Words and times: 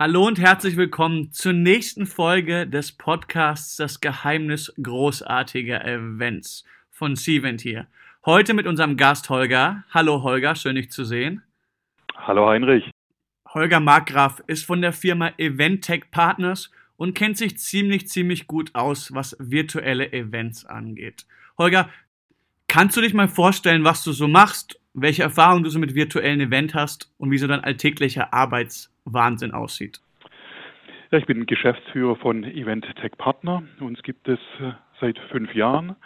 Hallo 0.00 0.28
und 0.28 0.38
herzlich 0.38 0.76
willkommen 0.76 1.32
zur 1.32 1.52
nächsten 1.52 2.06
Folge 2.06 2.68
des 2.68 2.92
Podcasts 2.92 3.74
Das 3.74 3.98
Geheimnis 3.98 4.72
großartiger 4.80 5.84
Events 5.84 6.62
von 6.92 7.16
Cvent 7.16 7.60
hier. 7.62 7.88
Heute 8.24 8.54
mit 8.54 8.68
unserem 8.68 8.96
Gast 8.96 9.28
Holger. 9.28 9.82
Hallo 9.90 10.22
Holger, 10.22 10.54
schön 10.54 10.76
dich 10.76 10.92
zu 10.92 11.02
sehen. 11.02 11.42
Hallo 12.14 12.48
Heinrich. 12.48 12.88
Holger 13.52 13.80
Markgraf 13.80 14.40
ist 14.46 14.64
von 14.64 14.82
der 14.82 14.92
Firma 14.92 15.32
Eventtech 15.36 16.12
Partners 16.12 16.70
und 16.96 17.16
kennt 17.16 17.36
sich 17.36 17.58
ziemlich, 17.58 18.06
ziemlich 18.06 18.46
gut 18.46 18.76
aus, 18.76 19.12
was 19.14 19.36
virtuelle 19.40 20.12
Events 20.12 20.64
angeht. 20.64 21.26
Holger, 21.58 21.90
kannst 22.68 22.96
du 22.96 23.00
dich 23.00 23.14
mal 23.14 23.26
vorstellen, 23.26 23.82
was 23.82 24.04
du 24.04 24.12
so 24.12 24.28
machst, 24.28 24.78
welche 24.94 25.24
Erfahrungen 25.24 25.64
du 25.64 25.70
so 25.70 25.80
mit 25.80 25.96
virtuellen 25.96 26.40
Events 26.40 26.74
hast 26.74 27.12
und 27.18 27.32
wie 27.32 27.38
so 27.38 27.48
dein 27.48 27.64
alltäglicher 27.64 28.32
Arbeits 28.32 28.92
Wahnsinn 29.12 29.52
aussieht. 29.52 30.00
Ja, 31.10 31.18
ich 31.18 31.26
bin 31.26 31.46
Geschäftsführer 31.46 32.16
von 32.16 32.44
Event 32.44 32.86
Tech 32.96 33.12
Partner. 33.16 33.62
Uns 33.80 34.02
gibt 34.02 34.28
es 34.28 34.38
äh, 34.60 34.72
seit 35.00 35.18
fünf 35.30 35.54
Jahren. 35.54 35.96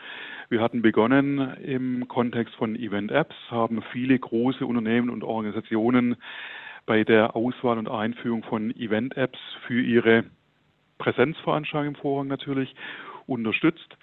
Wir 0.49 0.61
hatten 0.61 0.83
begonnen 0.83 1.55
im 1.57 2.07
Kontext 2.09 2.55
von 2.55 2.77
Event 2.77 3.11
Apps, 3.11 3.35
haben 3.51 3.83
viele 3.91 4.19
große 4.19 4.67
Unternehmen 4.67 5.11
und 5.11 5.25
Organisationen 5.25 6.17
bei 6.87 7.05
der 7.05 7.35
Auswahl 7.35 7.79
und 7.79 7.89
Einführung 7.89 8.43
von 8.45 8.71
Event 8.77 9.17
Apps 9.17 9.39
für 9.67 9.81
ihre 9.81 10.25
Präsenzveranstaltungen 10.99 11.95
im 11.95 12.01
Vorrang 12.01 12.29
natürlich 12.29 12.75
unterstützt. 13.27 13.97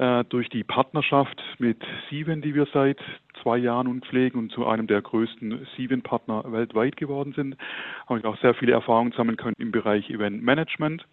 Äh, 0.00 0.24
durch 0.30 0.48
die 0.48 0.64
Partnerschaft 0.64 1.42
mit 1.58 1.76
Sieben, 2.08 2.40
die 2.40 2.54
wir 2.54 2.66
seit 2.72 2.96
zwei 3.42 3.58
Jahren 3.58 3.86
nun 3.86 4.00
pflegen 4.00 4.38
und 4.38 4.50
zu 4.50 4.66
einem 4.66 4.86
der 4.86 5.02
größten 5.02 5.66
Sieben-Partner 5.76 6.50
weltweit 6.50 6.96
geworden 6.96 7.34
sind, 7.36 7.54
habe 8.08 8.18
ich 8.18 8.24
auch 8.24 8.38
sehr 8.38 8.54
viele 8.54 8.72
Erfahrungen 8.72 9.12
sammeln 9.12 9.36
können 9.36 9.56
im 9.58 9.72
Bereich 9.72 10.08
Event 10.08 10.42
Management. 10.42 11.06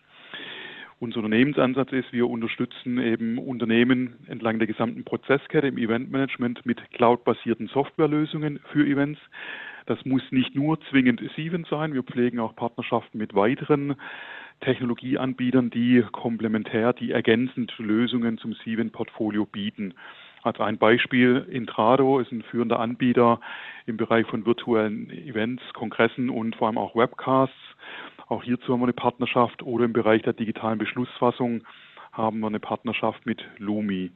Unser 1.01 1.17
Unternehmensansatz 1.17 1.91
ist, 1.91 2.13
wir 2.13 2.29
unterstützen 2.29 2.97
eben 2.97 3.39
Unternehmen 3.39 4.15
entlang 4.29 4.57
der 4.57 4.67
gesamten 4.67 5.03
Prozesskette 5.03 5.67
im 5.67 5.77
Eventmanagement 5.77 6.65
mit 6.65 6.79
cloud-basierten 6.91 7.67
Softwarelösungen 7.67 8.61
für 8.71 8.87
Events. 8.87 9.19
Das 9.85 10.03
muss 10.05 10.23
nicht 10.31 10.55
nur 10.55 10.79
zwingend 10.89 11.21
Sieben 11.35 11.65
sein. 11.69 11.93
Wir 11.93 12.03
pflegen 12.03 12.39
auch 12.39 12.55
Partnerschaften 12.55 13.17
mit 13.17 13.35
weiteren 13.35 13.97
Technologieanbietern, 14.61 15.69
die 15.69 16.03
komplementär, 16.11 16.93
die 16.93 17.11
ergänzend 17.11 17.73
Lösungen 17.77 18.37
zum 18.37 18.53
Sieben-Portfolio 18.53 19.45
bieten. 19.45 19.93
Als 20.43 20.59
ein 20.59 20.77
Beispiel, 20.77 21.45
Intrado 21.49 22.19
ist 22.19 22.31
ein 22.31 22.41
führender 22.41 22.79
Anbieter 22.79 23.39
im 23.85 23.97
Bereich 23.97 24.25
von 24.27 24.45
virtuellen 24.45 25.09
Events, 25.09 25.63
Kongressen 25.73 26.29
und 26.29 26.55
vor 26.55 26.67
allem 26.67 26.77
auch 26.77 26.95
Webcasts. 26.95 27.55
Auch 28.27 28.43
hierzu 28.43 28.73
haben 28.73 28.79
wir 28.79 28.85
eine 28.85 28.93
Partnerschaft 28.93 29.63
oder 29.63 29.85
im 29.85 29.93
Bereich 29.93 30.21
der 30.21 30.33
digitalen 30.33 30.77
Beschlussfassung 30.77 31.63
haben 32.11 32.39
wir 32.39 32.47
eine 32.47 32.59
Partnerschaft 32.59 33.25
mit 33.25 33.43
Lumi. 33.57 34.11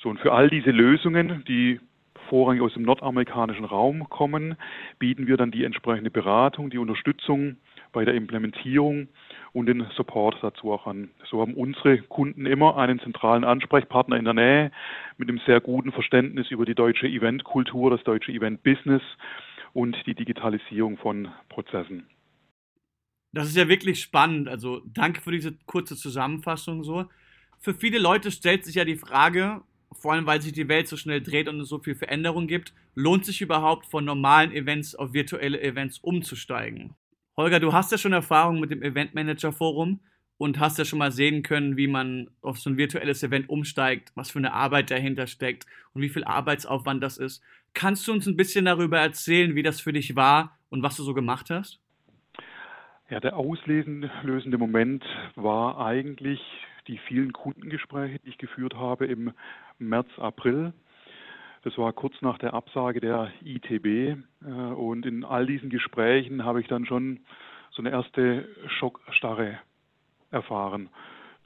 So, 0.00 0.08
und 0.08 0.20
für 0.20 0.32
all 0.32 0.48
diese 0.50 0.70
Lösungen, 0.70 1.44
die 1.48 1.80
vorrangig 2.28 2.62
aus 2.62 2.74
dem 2.74 2.82
nordamerikanischen 2.82 3.64
Raum 3.64 4.08
kommen, 4.08 4.56
bieten 4.98 5.26
wir 5.26 5.36
dann 5.36 5.50
die 5.50 5.64
entsprechende 5.64 6.10
Beratung, 6.10 6.70
die 6.70 6.78
Unterstützung 6.78 7.56
bei 7.92 8.04
der 8.04 8.14
Implementierung 8.14 9.08
und 9.52 9.66
den 9.66 9.86
Support 9.96 10.36
dazu 10.42 10.72
auch 10.72 10.86
an. 10.86 11.10
So 11.30 11.40
haben 11.40 11.54
unsere 11.54 11.98
Kunden 11.98 12.46
immer 12.46 12.76
einen 12.76 13.00
zentralen 13.00 13.44
Ansprechpartner 13.44 14.16
in 14.16 14.24
der 14.24 14.34
Nähe 14.34 14.72
mit 15.16 15.28
einem 15.28 15.40
sehr 15.46 15.60
guten 15.60 15.92
Verständnis 15.92 16.50
über 16.50 16.64
die 16.64 16.74
deutsche 16.74 17.06
Eventkultur, 17.06 17.90
das 17.90 18.02
deutsche 18.04 18.32
Event-Business 18.32 19.02
und 19.72 19.96
die 20.06 20.14
Digitalisierung 20.14 20.96
von 20.98 21.28
Prozessen. 21.48 22.06
Das 23.32 23.48
ist 23.48 23.56
ja 23.56 23.68
wirklich 23.68 24.00
spannend. 24.00 24.48
Also 24.48 24.82
danke 24.86 25.20
für 25.20 25.32
diese 25.32 25.52
kurze 25.66 25.96
Zusammenfassung 25.96 26.82
so. 26.82 27.06
Für 27.58 27.74
viele 27.74 27.98
Leute 27.98 28.30
stellt 28.30 28.64
sich 28.64 28.76
ja 28.76 28.84
die 28.84 28.96
Frage, 28.96 29.62
vor 29.92 30.12
allem 30.12 30.26
weil 30.26 30.40
sich 30.40 30.52
die 30.52 30.68
Welt 30.68 30.88
so 30.88 30.96
schnell 30.96 31.20
dreht 31.20 31.48
und 31.48 31.60
es 31.60 31.68
so 31.68 31.78
viel 31.78 31.94
Veränderung 31.94 32.46
gibt, 32.46 32.72
lohnt 32.94 33.24
sich 33.24 33.40
überhaupt 33.40 33.86
von 33.86 34.04
normalen 34.04 34.52
Events 34.52 34.94
auf 34.94 35.12
virtuelle 35.12 35.60
Events 35.60 35.98
umzusteigen? 35.98 36.94
Holger, 37.38 37.60
du 37.60 37.72
hast 37.72 37.92
ja 37.92 37.98
schon 37.98 38.12
Erfahrung 38.12 38.58
mit 38.58 38.72
dem 38.72 38.82
Event 38.82 39.14
Manager 39.14 39.52
Forum 39.52 40.00
und 40.38 40.58
hast 40.58 40.76
ja 40.76 40.84
schon 40.84 40.98
mal 40.98 41.12
sehen 41.12 41.44
können, 41.44 41.76
wie 41.76 41.86
man 41.86 42.28
auf 42.42 42.58
so 42.58 42.68
ein 42.68 42.76
virtuelles 42.76 43.22
Event 43.22 43.48
umsteigt, 43.48 44.10
was 44.16 44.32
für 44.32 44.40
eine 44.40 44.52
Arbeit 44.52 44.90
dahinter 44.90 45.28
steckt 45.28 45.64
und 45.94 46.02
wie 46.02 46.08
viel 46.08 46.24
Arbeitsaufwand 46.24 47.00
das 47.00 47.16
ist. 47.16 47.40
Kannst 47.74 48.08
du 48.08 48.12
uns 48.12 48.26
ein 48.26 48.36
bisschen 48.36 48.64
darüber 48.64 48.98
erzählen, 48.98 49.54
wie 49.54 49.62
das 49.62 49.80
für 49.80 49.92
dich 49.92 50.16
war 50.16 50.58
und 50.68 50.82
was 50.82 50.96
du 50.96 51.04
so 51.04 51.14
gemacht 51.14 51.48
hast? 51.48 51.78
Ja, 53.08 53.20
der 53.20 53.36
auslösende 53.36 54.58
Moment 54.58 55.04
war 55.36 55.78
eigentlich 55.78 56.40
die 56.88 56.98
vielen 57.06 57.32
Kundengespräche, 57.32 58.18
die 58.18 58.30
ich 58.30 58.38
geführt 58.38 58.74
habe 58.74 59.06
im 59.06 59.32
März, 59.78 60.08
April. 60.16 60.72
Das 61.62 61.76
war 61.78 61.92
kurz 61.92 62.14
nach 62.20 62.38
der 62.38 62.54
Absage 62.54 63.00
der 63.00 63.30
ITB. 63.44 63.86
Äh, 63.86 64.46
und 64.46 65.06
in 65.06 65.24
all 65.24 65.46
diesen 65.46 65.70
Gesprächen 65.70 66.44
habe 66.44 66.60
ich 66.60 66.68
dann 66.68 66.86
schon 66.86 67.20
so 67.70 67.82
eine 67.82 67.90
erste 67.90 68.48
Schockstarre 68.68 69.58
erfahren 70.30 70.88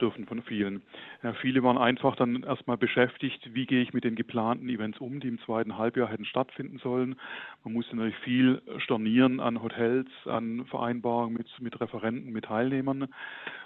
dürfen 0.01 0.25
von 0.25 0.41
vielen. 0.43 0.81
Ja, 1.21 1.33
viele 1.33 1.63
waren 1.63 1.77
einfach 1.77 2.15
dann 2.15 2.43
erstmal 2.43 2.77
beschäftigt, 2.77 3.53
wie 3.53 3.65
gehe 3.65 3.81
ich 3.81 3.93
mit 3.93 4.03
den 4.03 4.15
geplanten 4.15 4.67
Events 4.67 4.99
um, 4.99 5.19
die 5.19 5.27
im 5.27 5.39
zweiten 5.39 5.77
Halbjahr 5.77 6.09
hätten 6.09 6.25
stattfinden 6.25 6.79
sollen. 6.79 7.15
Man 7.63 7.73
musste 7.73 7.95
natürlich 7.95 8.17
viel 8.19 8.61
stornieren 8.79 9.39
an 9.39 9.61
Hotels, 9.61 10.09
an 10.25 10.65
Vereinbarungen 10.65 11.37
mit, 11.37 11.47
mit 11.61 11.79
Referenten, 11.79 12.31
mit 12.31 12.45
Teilnehmern. 12.45 13.07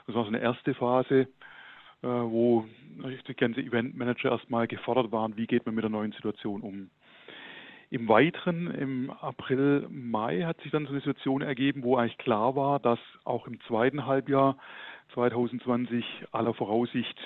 Das 0.05 0.15
war 0.15 0.23
so 0.23 0.29
eine 0.29 0.39
erste 0.39 0.73
Phase. 0.73 1.27
Äh, 2.03 2.07
wo 2.07 2.65
die 3.27 3.33
ganze 3.33 3.61
Eventmanager 3.61 4.31
erstmal 4.31 4.67
gefordert 4.67 5.11
waren, 5.11 5.35
wie 5.35 5.47
geht 5.47 5.65
man 5.65 5.75
mit 5.75 5.83
der 5.83 5.89
neuen 5.89 6.11
Situation 6.11 6.61
um. 6.61 6.89
Im 7.89 8.07
Weiteren, 8.07 8.69
im 8.71 9.09
April, 9.09 9.87
Mai 9.89 10.41
hat 10.41 10.59
sich 10.61 10.71
dann 10.71 10.85
so 10.85 10.91
eine 10.91 10.99
Situation 10.99 11.41
ergeben, 11.41 11.83
wo 11.83 11.95
eigentlich 11.95 12.17
klar 12.17 12.55
war, 12.55 12.79
dass 12.79 12.99
auch 13.23 13.47
im 13.47 13.59
zweiten 13.61 14.05
Halbjahr 14.05 14.57
2020 15.13 16.05
aller 16.31 16.53
Voraussicht 16.53 17.17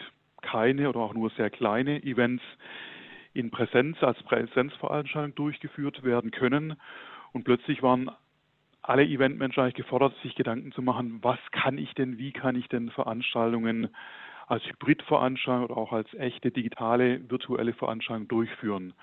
keine 0.42 0.88
oder 0.88 1.00
auch 1.00 1.14
nur 1.14 1.32
sehr 1.32 1.50
kleine 1.50 2.04
Events 2.04 2.44
in 3.34 3.50
Präsenz 3.50 4.02
als 4.04 4.22
Präsenzveranstaltung 4.24 5.36
durchgeführt 5.36 6.04
werden 6.04 6.32
können. 6.32 6.76
Und 7.34 7.44
plötzlich 7.44 7.82
waren 7.82 8.12
alle 8.84 9.04
Eventmanager 9.04 9.64
eigentlich 9.64 9.76
gefordert, 9.76 10.14
sich 10.22 10.36
Gedanken 10.36 10.72
zu 10.72 10.82
machen, 10.82 11.20
was 11.22 11.40
kann 11.52 11.78
ich 11.78 11.94
denn, 11.94 12.18
wie 12.18 12.32
kann 12.32 12.56
ich 12.56 12.68
denn 12.68 12.90
Veranstaltungen 12.92 13.90
als 14.52 14.66
Hybridveranstaltung 14.66 15.64
oder 15.64 15.78
auch 15.78 15.94
als 15.94 16.14
echte 16.16 16.52
digitale 16.52 17.22
virtuelle 17.30 17.72
Veranstaltung 17.72 18.28
durchführen. 18.28 18.94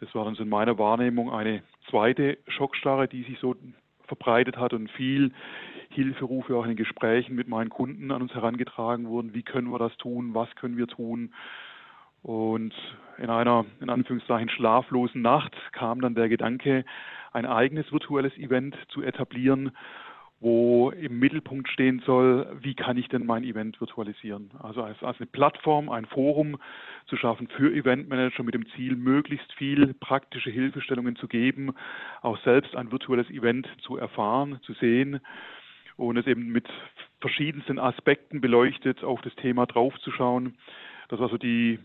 Das 0.00 0.14
war 0.14 0.32
so 0.34 0.42
in 0.42 0.50
meiner 0.50 0.78
Wahrnehmung 0.78 1.32
eine 1.32 1.62
zweite 1.88 2.36
Schockstarre, 2.46 3.08
die 3.08 3.22
sich 3.22 3.38
so 3.38 3.56
verbreitet 4.06 4.58
hat 4.58 4.74
und 4.74 4.90
viel 4.90 5.32
Hilferufe 5.88 6.54
auch 6.54 6.64
in 6.64 6.72
den 6.72 6.76
Gesprächen 6.76 7.34
mit 7.34 7.48
meinen 7.48 7.70
Kunden 7.70 8.10
an 8.10 8.20
uns 8.20 8.34
herangetragen 8.34 9.08
wurden. 9.08 9.32
Wie 9.32 9.42
können 9.42 9.70
wir 9.70 9.78
das 9.78 9.96
tun? 9.96 10.34
Was 10.34 10.54
können 10.56 10.76
wir 10.76 10.86
tun? 10.86 11.32
Und 12.22 12.74
in 13.16 13.30
einer, 13.30 13.64
in 13.80 13.88
Anführungszeichen, 13.88 14.50
schlaflosen 14.50 15.22
Nacht 15.22 15.56
kam 15.72 16.02
dann 16.02 16.14
der 16.14 16.28
Gedanke, 16.28 16.84
ein 17.32 17.46
eigenes 17.46 17.90
virtuelles 17.92 18.36
Event 18.36 18.76
zu 18.88 19.02
etablieren, 19.02 19.72
wo 20.42 20.90
im 20.90 21.20
Mittelpunkt 21.20 21.68
stehen 21.68 22.02
soll, 22.04 22.46
wie 22.60 22.74
kann 22.74 22.96
ich 22.96 23.08
denn 23.08 23.24
mein 23.24 23.44
Event 23.44 23.80
virtualisieren. 23.80 24.50
Also 24.58 24.82
als, 24.82 25.00
als 25.02 25.18
eine 25.18 25.26
Plattform, 25.26 25.88
ein 25.88 26.04
Forum 26.04 26.58
zu 27.06 27.16
schaffen 27.16 27.46
für 27.46 27.72
Eventmanager 27.72 28.42
mit 28.42 28.54
dem 28.54 28.66
Ziel, 28.70 28.96
möglichst 28.96 29.52
viel 29.52 29.94
praktische 29.94 30.50
Hilfestellungen 30.50 31.14
zu 31.14 31.28
geben, 31.28 31.72
auch 32.22 32.38
selbst 32.42 32.74
ein 32.74 32.90
virtuelles 32.90 33.30
Event 33.30 33.68
zu 33.82 33.96
erfahren, 33.96 34.58
zu 34.62 34.72
sehen 34.74 35.20
und 35.96 36.16
es 36.16 36.26
eben 36.26 36.48
mit 36.48 36.68
verschiedensten 37.20 37.78
Aspekten 37.78 38.40
beleuchtet 38.40 39.04
auf 39.04 39.20
das 39.22 39.34
Thema 39.36 39.66
draufzuschauen. 39.66 40.56
Das 41.08 41.20
war 41.20 41.28
so 41.28 41.38
die, 41.38 41.78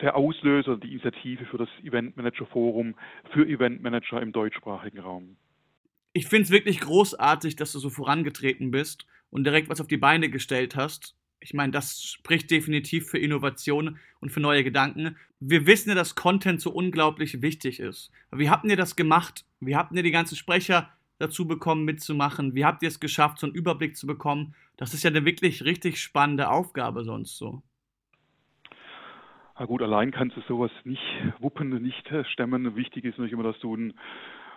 der 0.00 0.16
Auslöser, 0.16 0.76
die 0.76 0.90
Initiative 0.90 1.44
für 1.44 1.58
das 1.58 1.68
Eventmanager 1.84 2.46
Forum 2.46 2.96
für 3.30 3.46
Eventmanager 3.46 4.20
im 4.20 4.32
deutschsprachigen 4.32 4.98
Raum 4.98 5.36
ich 6.12 6.26
finde 6.26 6.44
es 6.44 6.50
wirklich 6.50 6.80
großartig, 6.80 7.56
dass 7.56 7.72
du 7.72 7.78
so 7.78 7.90
vorangetreten 7.90 8.70
bist 8.70 9.06
und 9.30 9.44
direkt 9.44 9.68
was 9.68 9.80
auf 9.80 9.86
die 9.86 9.96
Beine 9.96 10.28
gestellt 10.28 10.76
hast. 10.76 11.14
Ich 11.40 11.54
meine, 11.54 11.72
das 11.72 12.02
spricht 12.02 12.50
definitiv 12.50 13.08
für 13.08 13.18
Innovation 13.18 13.98
und 14.20 14.30
für 14.30 14.40
neue 14.40 14.64
Gedanken. 14.64 15.16
Wir 15.38 15.66
wissen 15.66 15.88
ja, 15.88 15.94
dass 15.94 16.14
Content 16.14 16.60
so 16.60 16.70
unglaublich 16.70 17.40
wichtig 17.40 17.80
ist. 17.80 18.10
Wie 18.30 18.50
habt 18.50 18.66
ihr 18.66 18.76
das 18.76 18.96
gemacht? 18.96 19.46
Wie 19.60 19.76
habt 19.76 19.92
ihr 19.92 20.02
die 20.02 20.10
ganzen 20.10 20.36
Sprecher 20.36 20.90
dazu 21.18 21.46
bekommen, 21.46 21.84
mitzumachen? 21.84 22.54
Wie 22.54 22.64
habt 22.64 22.82
ihr 22.82 22.88
es 22.88 23.00
geschafft, 23.00 23.38
so 23.38 23.46
einen 23.46 23.54
Überblick 23.54 23.96
zu 23.96 24.06
bekommen? 24.06 24.54
Das 24.76 24.92
ist 24.92 25.02
ja 25.02 25.10
eine 25.10 25.24
wirklich 25.24 25.64
richtig 25.64 26.00
spannende 26.00 26.50
Aufgabe 26.50 27.04
sonst 27.04 27.38
so. 27.38 27.62
Na 29.58 29.66
gut, 29.66 29.82
allein 29.82 30.10
kannst 30.10 30.36
du 30.36 30.40
sowas 30.48 30.70
nicht 30.84 31.02
wuppen, 31.38 31.70
nicht 31.82 32.10
stemmen. 32.32 32.76
Wichtig 32.76 33.04
ist 33.04 33.12
natürlich 33.12 33.32
immer, 33.32 33.42
dass 33.42 33.60
du 33.60 33.76
ein 33.76 33.94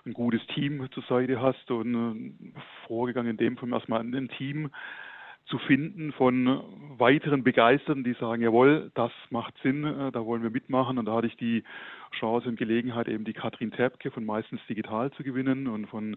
ein 0.05 0.13
gutes 0.13 0.45
Team 0.47 0.87
zur 0.91 1.03
Seite 1.03 1.41
hast 1.41 1.71
und 1.71 2.53
äh, 2.55 2.59
vorgegangen 2.87 3.31
in 3.31 3.37
dem 3.37 3.57
Fall 3.57 3.71
erstmal 3.71 4.01
ein 4.01 4.29
Team 4.37 4.69
zu 5.45 5.57
finden 5.59 6.13
von 6.13 6.63
weiteren 6.97 7.43
Begeisterten, 7.43 8.03
die 8.03 8.13
sagen, 8.13 8.41
jawohl, 8.41 8.91
das 8.95 9.11
macht 9.29 9.53
Sinn, 9.61 9.83
äh, 9.83 10.11
da 10.11 10.25
wollen 10.25 10.41
wir 10.41 10.49
mitmachen. 10.49 10.97
Und 10.97 11.05
da 11.05 11.15
hatte 11.15 11.27
ich 11.27 11.35
die 11.35 11.63
Chance 12.17 12.47
und 12.47 12.57
Gelegenheit, 12.57 13.07
eben 13.07 13.25
die 13.25 13.33
Katrin 13.33 13.71
Tepke 13.71 14.11
von 14.11 14.25
Meistens 14.25 14.61
Digital 14.69 15.11
zu 15.11 15.23
gewinnen 15.23 15.67
und 15.67 15.87
von 15.87 16.15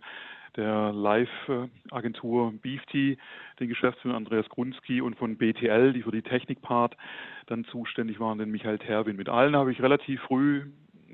der 0.56 0.92
Live-Agentur 0.92 2.52
Beefty, 2.62 3.18
den 3.58 3.68
Geschäftsführer 3.68 4.16
Andreas 4.16 4.48
Grunski 4.48 5.00
und 5.00 5.16
von 5.16 5.36
BTL, 5.36 5.92
die 5.92 6.02
für 6.02 6.12
die 6.12 6.22
Technikpart 6.22 6.96
dann 7.46 7.64
zuständig 7.64 8.20
waren, 8.20 8.38
den 8.38 8.50
Michael 8.50 8.78
Terwin. 8.78 9.16
Mit 9.16 9.28
allen 9.28 9.56
habe 9.56 9.72
ich 9.72 9.82
relativ 9.82 10.20
früh 10.22 10.66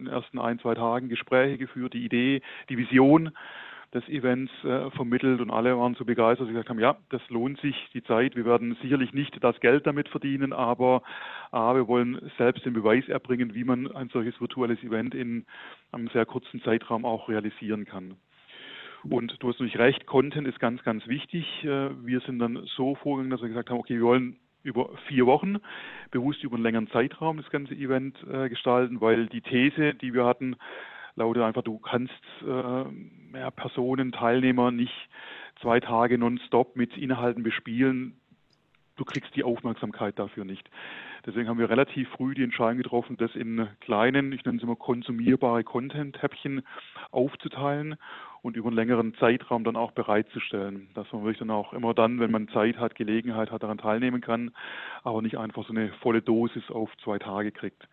den 0.05 0.13
ersten 0.13 0.39
ein, 0.39 0.59
zwei 0.59 0.75
Tagen 0.75 1.09
Gespräche 1.09 1.59
geführt, 1.59 1.95
die 1.95 2.05
Idee, 2.05 2.43
die 2.69 2.79
Vision 2.79 3.33
des 3.95 4.09
Events 4.09 4.51
äh, 4.65 4.91
vermittelt 4.93 5.41
und 5.41 5.51
alle 5.51 5.77
waren 5.79 5.95
so 5.95 6.05
begeistert, 6.05 6.41
dass 6.41 6.47
sie 6.47 6.55
gesagt 6.55 6.71
haben, 6.71 6.81
ja, 6.81 6.97
das 7.11 7.21
lohnt 7.29 7.61
sich, 7.61 7.77
die 7.93 8.03
Zeit. 8.03 8.37
Wir 8.37 8.47
werden 8.47 8.77
sicherlich 8.81 9.13
nicht 9.13 9.37
das 9.45 9.61
Geld 9.61 9.87
damit 9.87 10.09
verdienen, 10.09 10.53
aber 10.53 11.03
A, 11.51 11.75
wir 11.75 11.89
wollen 11.89 12.31
selbst 12.39 12.65
den 12.65 12.73
Beweis 12.73 13.07
erbringen, 13.09 13.55
wie 13.55 13.65
man 13.65 13.95
ein 13.95 14.09
solches 14.09 14.41
virtuelles 14.41 14.83
Event 14.83 15.15
in 15.15 15.45
einem 15.93 16.09
sehr 16.09 16.25
kurzen 16.25 16.63
Zeitraum 16.63 17.05
auch 17.05 17.29
realisieren 17.29 17.85
kann. 17.85 18.17
Und 19.05 19.37
du 19.41 19.49
hast 19.49 19.59
natürlich 19.59 19.79
recht, 19.79 20.07
Content 20.07 20.47
ist 20.47 20.61
ganz, 20.61 20.83
ganz 20.85 21.07
wichtig. 21.07 21.45
Äh, 21.65 21.91
wir 22.05 22.21
sind 22.21 22.39
dann 22.39 22.63
so 22.77 22.95
vorgegangen, 22.95 23.31
dass 23.31 23.43
wir 23.43 23.49
gesagt 23.49 23.69
haben, 23.69 23.79
okay, 23.79 23.97
wir 23.97 24.05
wollen 24.05 24.37
über 24.63 24.91
vier 25.09 25.27
Wochen, 25.27 25.59
bewusst 26.11 26.43
über 26.45 26.55
einen 26.55 26.63
längeren 26.63 26.89
Zeitraum 26.89 27.37
das 27.39 27.51
ganze 27.51 27.75
Event 27.75 28.17
äh, 28.31 28.49
gestalten, 28.49 29.01
weil 29.01 29.27
die 29.27 29.41
These, 29.41 29.95
die 29.95 30.15
wir 30.15 30.25
hatten, 30.25 30.57
lautet 31.15 31.43
einfach, 31.43 31.63
du 31.63 31.79
kannst 31.79 32.13
äh, 32.43 32.85
ja, 33.39 33.51
Personen, 33.51 34.13
Teilnehmer 34.13 34.71
nicht 34.71 35.09
zwei 35.61 35.81
Tage 35.81 36.19
nonstop 36.19 36.77
mit 36.77 36.97
Inhalten 36.97 37.43
bespielen. 37.43 38.17
Du 38.97 39.05
kriegst 39.05 39.35
die 39.35 39.45
Aufmerksamkeit 39.45 40.19
dafür 40.19 40.45
nicht. 40.45 40.69
Deswegen 41.25 41.49
haben 41.49 41.59
wir 41.59 41.71
relativ 41.71 42.09
früh 42.11 42.35
die 42.35 42.43
Entscheidung 42.43 42.79
getroffen, 42.79 43.17
das 43.17 43.35
in 43.37 43.69
kleinen, 43.81 44.33
ich 44.33 44.45
nenne 44.45 44.59
es 44.59 44.63
immer 44.65 44.75
konsumierbare 44.75 45.63
Content-Häppchen 45.63 46.63
aufzuteilen 47.13 47.97
und 48.43 48.57
über 48.57 48.69
einen 48.69 48.77
längeren 48.77 49.15
Zeitraum 49.15 49.63
dann 49.63 49.77
auch 49.77 49.93
bereitzustellen, 49.93 50.89
dass 50.95 51.11
man 51.13 51.23
wirklich 51.23 51.39
dann 51.39 51.51
auch 51.51 51.73
immer 51.73 51.95
dann, 51.95 52.19
wenn 52.19 52.33
man 52.33 52.49
Zeit 52.49 52.77
hat, 52.77 52.97
Gelegenheit 52.97 53.53
hat, 53.53 53.63
daran 53.63 53.79
teilnehmen 53.79 54.21
kann, 54.21 54.51
aber 55.05 55.23
nicht 55.23 55.39
einfach 55.39 55.65
so 55.65 55.73
eine 55.73 55.93
volle 56.01 56.23
Dosis 56.23 56.69
auf 56.71 56.91
zwei 57.05 57.19
Tage 57.19 57.53
kriegt 57.53 57.87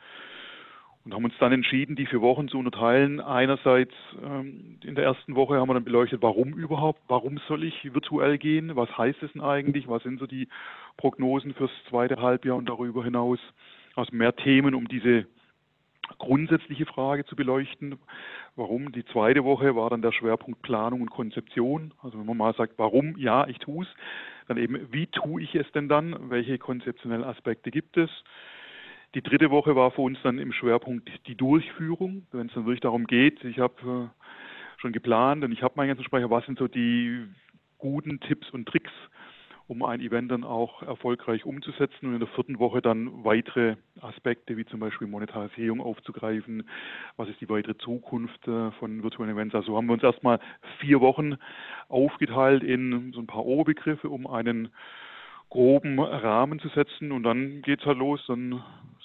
und 1.06 1.14
haben 1.14 1.26
uns 1.26 1.34
dann 1.40 1.54
entschieden, 1.54 1.96
die 1.96 2.06
vier 2.06 2.22
Wochen 2.22 2.50
zu 2.50 2.58
unterteilen. 2.58 3.22
Einerseits 3.22 3.94
ähm, 4.24 4.78
in 4.84 4.96
der 4.96 5.06
ersten 5.06 5.36
Woche 5.36 5.56
haben 5.56 5.70
wir 5.70 5.74
dann 5.74 5.84
beleuchtet, 5.84 6.22
warum 6.22 6.54
überhaupt, 6.54 7.02
warum 7.08 7.40
soll 7.48 7.64
ich 7.64 7.94
virtuell 7.94 8.38
gehen, 8.38 8.76
was 8.76 8.96
heißt 8.98 9.24
es 9.24 9.32
denn 9.32 9.42
eigentlich, 9.42 9.88
was 9.88 10.04
sind 10.04 10.20
so 10.20 10.28
die 10.28 10.48
Prognosen 10.98 11.54
fürs 11.54 11.72
zweite 11.90 12.22
Halbjahr 12.22 12.58
und 12.58 12.68
darüber 12.68 13.04
hinaus. 13.04 13.40
Also 13.96 14.16
mehr 14.16 14.36
Themen, 14.36 14.76
um 14.76 14.88
diese 14.88 15.26
grundsätzliche 16.18 16.86
Frage 16.86 17.26
zu 17.26 17.36
beleuchten. 17.36 17.98
Warum? 18.56 18.92
Die 18.92 19.06
zweite 19.06 19.44
Woche 19.44 19.76
war 19.76 19.90
dann 19.90 20.02
der 20.02 20.12
Schwerpunkt 20.12 20.62
Planung 20.62 21.02
und 21.02 21.10
Konzeption. 21.12 21.94
Also 22.02 22.20
wenn 22.20 22.26
man 22.26 22.38
mal 22.38 22.54
sagt, 22.56 22.74
warum, 22.78 23.16
ja, 23.18 23.48
ich 23.48 23.60
tue 23.60 23.86
es, 23.86 23.90
dann 24.48 24.58
eben, 24.58 24.92
wie 24.92 25.08
tue 25.08 25.42
ich 25.42 25.56
es 25.56 25.72
denn 25.72 25.88
dann? 25.88 26.30
Welche 26.30 26.58
konzeptionellen 26.58 27.24
Aspekte 27.24 27.72
gibt 27.72 27.98
es? 27.98 28.10
Die 29.16 29.24
dritte 29.24 29.50
Woche 29.50 29.76
war 29.76 29.90
für 29.90 30.02
uns 30.02 30.20
dann 30.22 30.38
im 30.38 30.54
Schwerpunkt 30.54 31.10
die 31.26 31.36
Durchführung, 31.36 32.28
wenn 32.32 32.48
es 32.48 32.54
dann 32.54 32.66
wirklich 32.66 32.82
darum 32.82 33.08
geht, 33.08 33.44
ich 33.44 33.58
habe 33.58 34.12
äh, 34.16 34.80
schon 34.80 34.92
geplant 34.92 35.44
und 35.44 35.52
ich 35.52 35.64
habe 35.64 35.74
meinen 35.78 35.88
ganzen 35.88 36.04
Sprecher, 36.04 36.30
was 36.30 36.46
sind 36.46 36.60
so 36.60 36.68
die 36.68 37.26
guten 37.80 38.20
Tipps 38.20 38.52
und 38.52 38.68
Tricks, 38.68 38.92
um 39.68 39.84
ein 39.84 40.00
Event 40.02 40.32
dann 40.32 40.44
auch 40.44 40.84
erfolgreich 40.84 41.44
umzusetzen 41.44 42.06
und 42.06 42.14
in 42.14 42.20
der 42.20 42.28
vierten 42.30 42.60
Woche 42.60 42.84
dann 42.84 43.24
weitere 43.24 43.78
Aspekte 44.00 44.58
wie 44.58 44.66
zum 44.66 44.80
Beispiel 44.80 45.08
Monetarisierung 45.08 45.82
aufzugreifen, 45.82 46.70
was 47.18 47.30
ist 47.30 47.42
die 47.42 47.50
weitere 47.50 47.78
Zukunft 47.78 48.48
äh, 48.48 48.70
von 48.74 49.02
virtuellen 49.02 49.34
Events. 49.34 49.56
Also 49.56 49.76
haben 49.76 49.88
wir 49.88 49.94
uns 49.94 50.04
erstmal 50.04 50.40
vier 50.80 51.02
Wochen 51.02 51.38
aufgeteilt 51.88 52.62
in 52.62 53.12
so 53.14 53.22
ein 53.22 53.28
paar 53.28 53.46
Oberbegriffe, 53.46 54.08
um 54.08 54.28
einen 54.28 54.70
groben 55.50 56.00
Rahmen 56.00 56.60
zu 56.60 56.70
setzen 56.70 57.12
und 57.12 57.24
dann 57.24 57.64
geht's 57.64 57.86
halt 57.86 57.98
los, 57.98 58.24
dann 58.28 58.64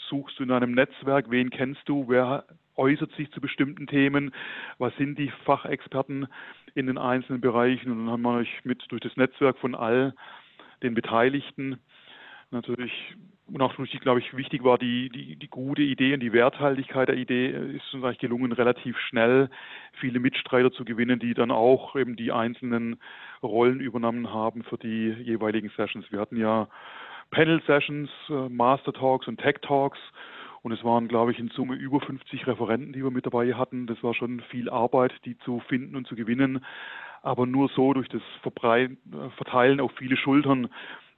suchst 0.08 0.38
du 0.38 0.42
in 0.42 0.48
deinem 0.48 0.72
Netzwerk, 0.72 1.30
wen 1.30 1.50
kennst 1.50 1.88
du, 1.88 2.06
wer 2.08 2.44
äußert 2.76 3.12
sich 3.12 3.30
zu 3.30 3.40
bestimmten 3.40 3.86
Themen, 3.86 4.32
was 4.78 4.94
sind 4.96 5.18
die 5.18 5.30
Fachexperten 5.44 6.26
in 6.74 6.86
den 6.86 6.98
einzelnen 6.98 7.40
Bereichen? 7.40 7.90
Und 7.90 7.98
dann 7.98 8.10
haben 8.10 8.22
wir 8.22 8.38
euch 8.38 8.64
mit 8.64 8.82
durch 8.88 9.00
das 9.00 9.16
Netzwerk 9.16 9.58
von 9.58 9.74
all 9.74 10.14
den 10.82 10.94
Beteiligten 10.94 11.78
natürlich 12.50 12.92
und 13.46 13.60
auch 13.60 13.74
für 13.74 13.84
glaube 13.84 14.20
ich, 14.20 14.34
wichtig 14.36 14.64
war 14.64 14.78
die, 14.78 15.10
die, 15.10 15.36
die 15.36 15.48
gute 15.48 15.82
Idee 15.82 16.14
und 16.14 16.20
die 16.20 16.32
Werthaltigkeit 16.32 17.08
der 17.08 17.16
Idee 17.16 17.50
ist 17.50 17.92
uns 17.92 18.02
eigentlich 18.02 18.18
gelungen, 18.18 18.52
relativ 18.52 18.98
schnell 18.98 19.50
viele 20.00 20.18
Mitstreiter 20.18 20.72
zu 20.72 20.84
gewinnen, 20.84 21.18
die 21.18 21.34
dann 21.34 21.50
auch 21.50 21.94
eben 21.94 22.16
die 22.16 22.32
einzelnen 22.32 22.96
Rollen 23.42 23.80
übernommen 23.80 24.32
haben 24.32 24.62
für 24.64 24.78
die 24.78 25.10
jeweiligen 25.22 25.70
Sessions. 25.76 26.10
Wir 26.10 26.20
hatten 26.20 26.38
ja 26.38 26.68
Panel-Sessions, 27.30 28.10
äh, 28.28 28.48
Master 28.48 28.92
Talks 28.92 29.28
und 29.28 29.38
Tech 29.40 29.56
Talks. 29.62 29.98
Und 30.62 30.72
es 30.72 30.82
waren, 30.82 31.08
glaube 31.08 31.32
ich, 31.32 31.38
in 31.38 31.48
Summe 31.48 31.74
über 31.74 32.00
50 32.00 32.46
Referenten, 32.46 32.94
die 32.94 33.02
wir 33.02 33.10
mit 33.10 33.26
dabei 33.26 33.52
hatten. 33.54 33.86
Das 33.86 34.02
war 34.02 34.14
schon 34.14 34.40
viel 34.50 34.70
Arbeit, 34.70 35.12
die 35.26 35.36
zu 35.38 35.60
finden 35.68 35.94
und 35.94 36.06
zu 36.06 36.16
gewinnen. 36.16 36.64
Aber 37.22 37.46
nur 37.46 37.68
so 37.68 37.92
durch 37.92 38.08
das 38.08 38.22
äh, 38.44 38.88
Verteilen 39.36 39.80
auf 39.80 39.92
viele 39.98 40.16
Schultern 40.16 40.68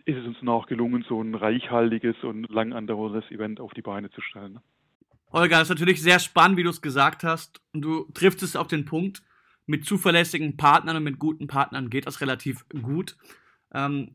ist 0.04 0.18
es 0.18 0.26
uns 0.26 0.40
noch 0.40 0.66
gelungen, 0.66 1.04
so 1.08 1.20
ein 1.20 1.34
reichhaltiges 1.34 2.16
und 2.22 2.48
lang 2.48 2.72
andauerndes 2.72 3.28
Event 3.30 3.60
auf 3.60 3.72
die 3.74 3.82
Beine 3.82 4.08
zu 4.10 4.20
stellen. 4.20 4.60
Olga, 5.30 5.58
das 5.58 5.68
ist 5.68 5.74
natürlich 5.74 6.00
sehr 6.00 6.20
spannend, 6.20 6.56
wie 6.56 6.62
du 6.62 6.70
es 6.70 6.80
gesagt 6.80 7.24
hast. 7.24 7.60
Und 7.72 7.82
du 7.82 8.04
triffst 8.14 8.42
es 8.42 8.56
auf 8.56 8.68
den 8.68 8.84
Punkt. 8.84 9.22
Mit 9.66 9.84
zuverlässigen 9.84 10.56
Partnern 10.56 10.96
und 10.96 11.02
mit 11.02 11.18
guten 11.18 11.48
Partnern 11.48 11.90
geht 11.90 12.06
das 12.06 12.20
relativ 12.20 12.64
gut. 12.68 13.16
Ähm, 13.74 14.14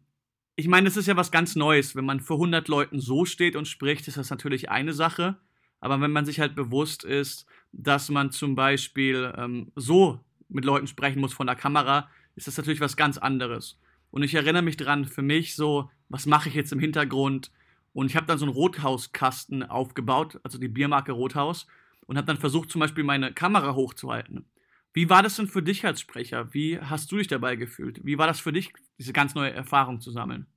ich 0.62 0.68
meine, 0.68 0.88
es 0.88 0.96
ist 0.96 1.08
ja 1.08 1.18
was 1.18 1.32
ganz 1.32 1.56
Neues. 1.56 1.96
Wenn 1.96 2.06
man 2.06 2.20
vor 2.20 2.38
100 2.38 2.68
Leuten 2.68 3.00
so 3.00 3.26
steht 3.26 3.56
und 3.56 3.68
spricht, 3.68 4.08
ist 4.08 4.18
das 4.18 4.30
natürlich 4.30 4.70
eine 4.70 4.94
Sache. 4.94 5.38
Aber 5.80 6.00
wenn 6.02 6.12
man 6.12 6.24
sich 6.24 6.40
halt 6.40 6.54
bewusst 6.54 7.04
ist, 7.04 7.48
dass 7.72 8.10
man 8.10 8.30
zum 8.30 8.54
Beispiel 8.54 9.34
ähm, 9.36 9.72
so 9.76 10.20
mit 10.50 10.64
Leuten 10.64 10.86
sprechen 10.86 11.20
muss 11.20 11.34
von 11.34 11.48
der 11.48 11.56
Kamera, 11.56 12.10
ist 12.36 12.46
das 12.46 12.58
natürlich 12.58 12.80
was 12.80 12.96
ganz 12.96 13.18
anderes. 13.18 13.80
Und 14.12 14.22
ich 14.22 14.36
erinnere 14.36 14.62
mich 14.62 14.78
dran, 14.78 15.06
für 15.06 15.24
mich 15.24 15.56
so, 15.56 15.90
was 16.10 16.28
mache 16.28 16.50
ich 16.50 16.54
jetzt 16.54 16.72
im 16.72 16.80
Hintergrund? 16.80 17.52
Und 17.94 18.06
ich 18.06 18.16
habe 18.16 18.28
dann 18.28 18.38
so 18.38 18.46
einen 18.46 18.54
Rothauskasten 18.54 19.64
aufgebaut, 19.64 20.40
also 20.44 20.60
die 20.60 20.68
Biermarke 20.68 21.12
Rothaus, 21.12 21.66
und 22.06 22.18
habe 22.18 22.28
dann 22.28 22.38
versucht, 22.38 22.70
zum 22.70 22.82
Beispiel 22.82 23.04
meine 23.04 23.34
Kamera 23.34 23.74
hochzuhalten. 23.74 24.46
Wie 24.94 25.10
war 25.10 25.24
das 25.24 25.38
denn 25.38 25.48
für 25.48 25.64
dich 25.64 25.86
als 25.86 26.02
Sprecher? 26.02 26.54
Wie 26.54 26.80
hast 26.80 27.12
du 27.12 27.18
dich 27.18 27.28
dabei 27.28 27.56
gefühlt? 27.56 28.04
Wie 28.04 28.18
war 28.18 28.28
das 28.28 28.42
für 28.42 28.52
dich, 28.52 28.74
diese 28.98 29.14
ganz 29.14 29.36
neue 29.36 29.52
Erfahrung 29.52 30.02
zu 30.02 30.12
sammeln? 30.12 30.48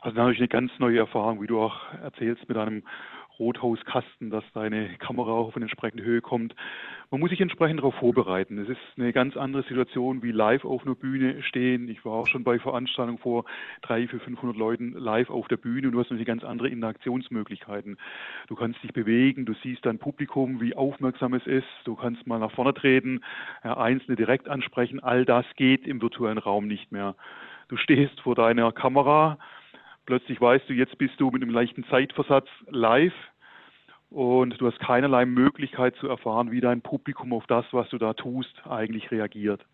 Also 0.00 0.16
natürlich 0.16 0.38
eine 0.38 0.48
ganz 0.48 0.72
neue 0.78 0.98
Erfahrung, 0.98 1.42
wie 1.42 1.46
du 1.46 1.60
auch 1.60 1.92
erzählst, 1.92 2.48
mit 2.48 2.56
einem 2.56 2.84
Rothauskasten, 3.40 4.30
dass 4.30 4.44
deine 4.54 4.90
Kamera 4.98 5.32
auch 5.32 5.48
auf 5.48 5.56
eine 5.56 5.64
entsprechende 5.64 6.04
Höhe 6.04 6.20
kommt. 6.20 6.54
Man 7.10 7.20
muss 7.20 7.30
sich 7.30 7.40
entsprechend 7.40 7.80
darauf 7.80 7.94
vorbereiten. 7.96 8.58
Es 8.58 8.68
ist 8.68 8.78
eine 8.96 9.12
ganz 9.12 9.36
andere 9.36 9.64
Situation 9.64 10.22
wie 10.22 10.30
live 10.30 10.64
auf 10.64 10.86
einer 10.86 10.94
Bühne 10.94 11.42
stehen. 11.42 11.88
Ich 11.88 12.04
war 12.04 12.12
auch 12.12 12.26
schon 12.28 12.44
bei 12.44 12.60
Veranstaltungen 12.60 13.18
vor 13.18 13.46
drei, 13.82 14.06
vier, 14.06 14.20
500 14.20 14.56
Leuten 14.56 14.92
live 14.92 15.30
auf 15.30 15.48
der 15.48 15.56
Bühne 15.56 15.88
und 15.88 15.94
du 15.94 15.98
hast 15.98 16.10
natürlich 16.10 16.28
ganz 16.28 16.44
andere 16.44 16.68
Interaktionsmöglichkeiten. 16.68 17.96
Du 18.46 18.54
kannst 18.54 18.80
dich 18.84 18.92
bewegen, 18.92 19.46
du 19.46 19.54
siehst 19.62 19.84
dein 19.84 19.98
Publikum, 19.98 20.60
wie 20.60 20.76
aufmerksam 20.76 21.34
es 21.34 21.46
ist, 21.46 21.66
du 21.84 21.96
kannst 21.96 22.26
mal 22.26 22.38
nach 22.38 22.52
vorne 22.52 22.74
treten, 22.74 23.22
Einzelne 23.62 24.16
direkt 24.16 24.48
ansprechen. 24.48 25.00
All 25.00 25.24
das 25.24 25.46
geht 25.56 25.86
im 25.86 26.00
virtuellen 26.02 26.38
Raum 26.38 26.68
nicht 26.68 26.92
mehr. 26.92 27.16
Du 27.68 27.76
stehst 27.76 28.20
vor 28.20 28.34
deiner 28.34 28.70
Kamera, 28.72 29.38
plötzlich 30.10 30.40
weißt 30.40 30.68
du, 30.68 30.72
jetzt 30.72 30.98
bist 30.98 31.20
du 31.20 31.30
mit 31.30 31.40
einem 31.40 31.52
leichten 31.52 31.84
Zeitversatz 31.84 32.48
live 32.68 33.14
und 34.10 34.60
du 34.60 34.66
hast 34.66 34.80
keinerlei 34.80 35.24
Möglichkeit 35.24 35.94
zu 36.00 36.08
erfahren, 36.08 36.50
wie 36.50 36.60
dein 36.60 36.82
Publikum 36.82 37.32
auf 37.32 37.46
das, 37.46 37.64
was 37.70 37.88
du 37.90 37.98
da 37.98 38.12
tust, 38.12 38.52
eigentlich 38.68 39.12
reagiert. 39.12 39.64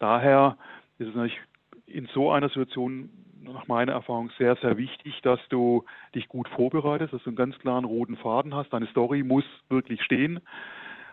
Daher 0.00 0.56
ist 0.98 1.06
es 1.06 1.14
natürlich 1.14 1.40
in 1.86 2.08
so 2.12 2.32
einer 2.32 2.48
Situation 2.48 3.08
nach 3.40 3.68
meiner 3.68 3.92
Erfahrung 3.92 4.32
sehr, 4.36 4.56
sehr 4.56 4.78
wichtig, 4.78 5.20
dass 5.22 5.38
du 5.48 5.84
dich 6.12 6.26
gut 6.26 6.48
vorbereitest, 6.48 7.12
dass 7.12 7.22
du 7.22 7.30
einen 7.30 7.36
ganz 7.36 7.56
klaren 7.60 7.84
roten 7.84 8.16
Faden 8.16 8.56
hast. 8.56 8.72
Deine 8.72 8.88
Story 8.88 9.22
muss 9.22 9.44
wirklich 9.68 10.02
stehen, 10.02 10.40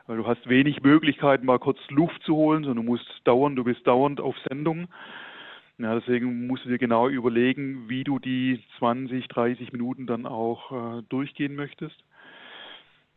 weil 0.08 0.18
du 0.18 0.25
hast 0.25 0.50
wenig 0.50 0.82
Möglichkeiten, 0.82 1.46
mal 1.46 1.60
kurz 1.60 1.77
Luft 1.89 2.24
zu 2.24 2.36
holen, 2.36 2.63
sondern 2.63 2.84
du 2.84 2.91
musst 2.91 3.22
dauernd, 3.25 3.60
du 3.60 3.63
bist 3.63 3.86
dauernd 3.86 4.20
auf 4.20 4.36
Sendung. 4.50 4.88
Ja, 5.80 5.96
deswegen 5.96 6.46
musst 6.46 6.66
du 6.66 6.70
dir 6.70 6.78
genau 6.78 7.08
überlegen, 7.08 7.88
wie 7.88 8.04
du 8.04 8.20
die 8.20 8.62
20, 8.80 9.30
30 9.30 9.72
Minuten 9.72 10.08
dann 10.08 10.26
auch 10.26 11.00
äh, 11.00 11.04
durchgehen 11.08 11.56
möchtest. 11.56 11.96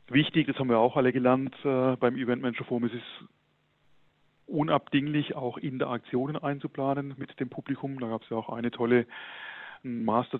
Wichtig, 0.08 0.46
das 0.46 0.56
haben 0.58 0.68
wir 0.68 0.78
auch 0.78 0.96
alle 0.96 1.12
gelernt 1.12 1.54
äh, 1.64 1.96
beim 1.96 2.16
Event 2.16 2.40
Manager 2.40 2.64
Forum, 2.64 2.84
es 2.84 2.92
ist 2.92 3.28
unabdinglich 4.46 5.34
auch 5.34 5.58
Interaktionen 5.58 6.36
einzuplanen 6.36 7.14
mit 7.16 7.38
dem 7.40 7.48
Publikum. 7.48 7.98
Da 7.98 8.08
gab 8.08 8.22
es 8.22 8.30
ja 8.30 8.36
auch 8.36 8.50
eine 8.50 8.70
tolle 8.70 9.06
Master, 9.82 10.38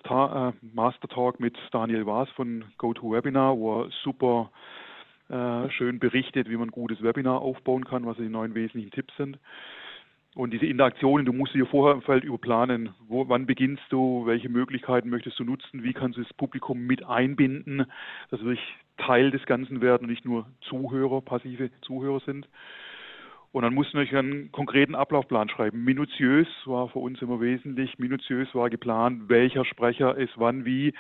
äh, 0.53 0.67
Master 0.75 1.09
Talk 1.09 1.41
mit 1.41 1.57
Daniel 1.73 2.07
Waas 2.07 2.31
von 2.31 2.65
GoToWebinar, 2.79 3.59
wo 3.59 3.83
er 3.83 3.91
super 4.05 4.53
äh, 5.29 5.69
schön 5.71 5.99
berichtet, 5.99 6.49
wie 6.49 6.57
man 6.57 6.69
ein 6.69 6.73
gutes 6.73 7.03
Webinar 7.03 7.41
aufbauen 7.41 7.85
kann, 7.85 8.07
was 8.07 8.17
die 8.17 8.29
neun 8.29 8.55
wesentlichen 8.55 8.93
Tipps 8.93 9.17
sind. 9.17 9.39
Und 10.35 10.53
diese 10.55 10.65
Interaktionen, 10.65 11.27
du 11.27 11.33
musst 11.35 11.55
dir 11.55 11.67
vorher 11.67 11.95
im 11.95 12.03
Feld 12.03 12.25
überplanen, 12.25 12.95
wo, 13.07 13.29
wann 13.29 13.45
beginnst 13.45 13.83
du, 13.91 14.25
welche 14.25 14.49
Möglichkeiten 14.49 15.11
möchtest 15.11 15.39
du 15.39 15.45
nutzen, 15.45 15.83
wie 15.83 15.93
kannst 15.93 16.17
du 16.17 16.23
das 16.23 16.33
Publikum 16.33 16.87
mit 16.87 17.05
einbinden, 17.05 17.85
dass 18.31 18.43
wir 18.43 18.57
Teil 18.97 19.31
des 19.31 19.45
Ganzen 19.45 19.83
werden 19.83 20.05
und 20.05 20.11
nicht 20.11 20.25
nur 20.25 20.47
Zuhörer, 20.63 21.21
passive 21.21 21.71
Zuhörer 21.83 22.21
sind. 22.21 22.49
Und 23.53 23.63
dann 23.63 23.75
mussten 23.75 23.99
wir 23.99 24.19
einen 24.19 24.51
konkreten 24.51 24.95
Ablaufplan 24.95 25.51
schreiben. 25.51 25.85
Minutiös 25.85 26.49
war 26.65 26.89
für 26.89 27.01
uns 27.01 27.21
immer 27.21 27.41
wesentlich. 27.43 27.99
Minutiös 27.99 28.49
war 28.55 28.71
geplant, 28.71 29.29
welcher 29.29 29.67
Sprecher 29.67 30.17
ist 30.17 30.33
wann 30.37 30.65
wie, 30.65 30.95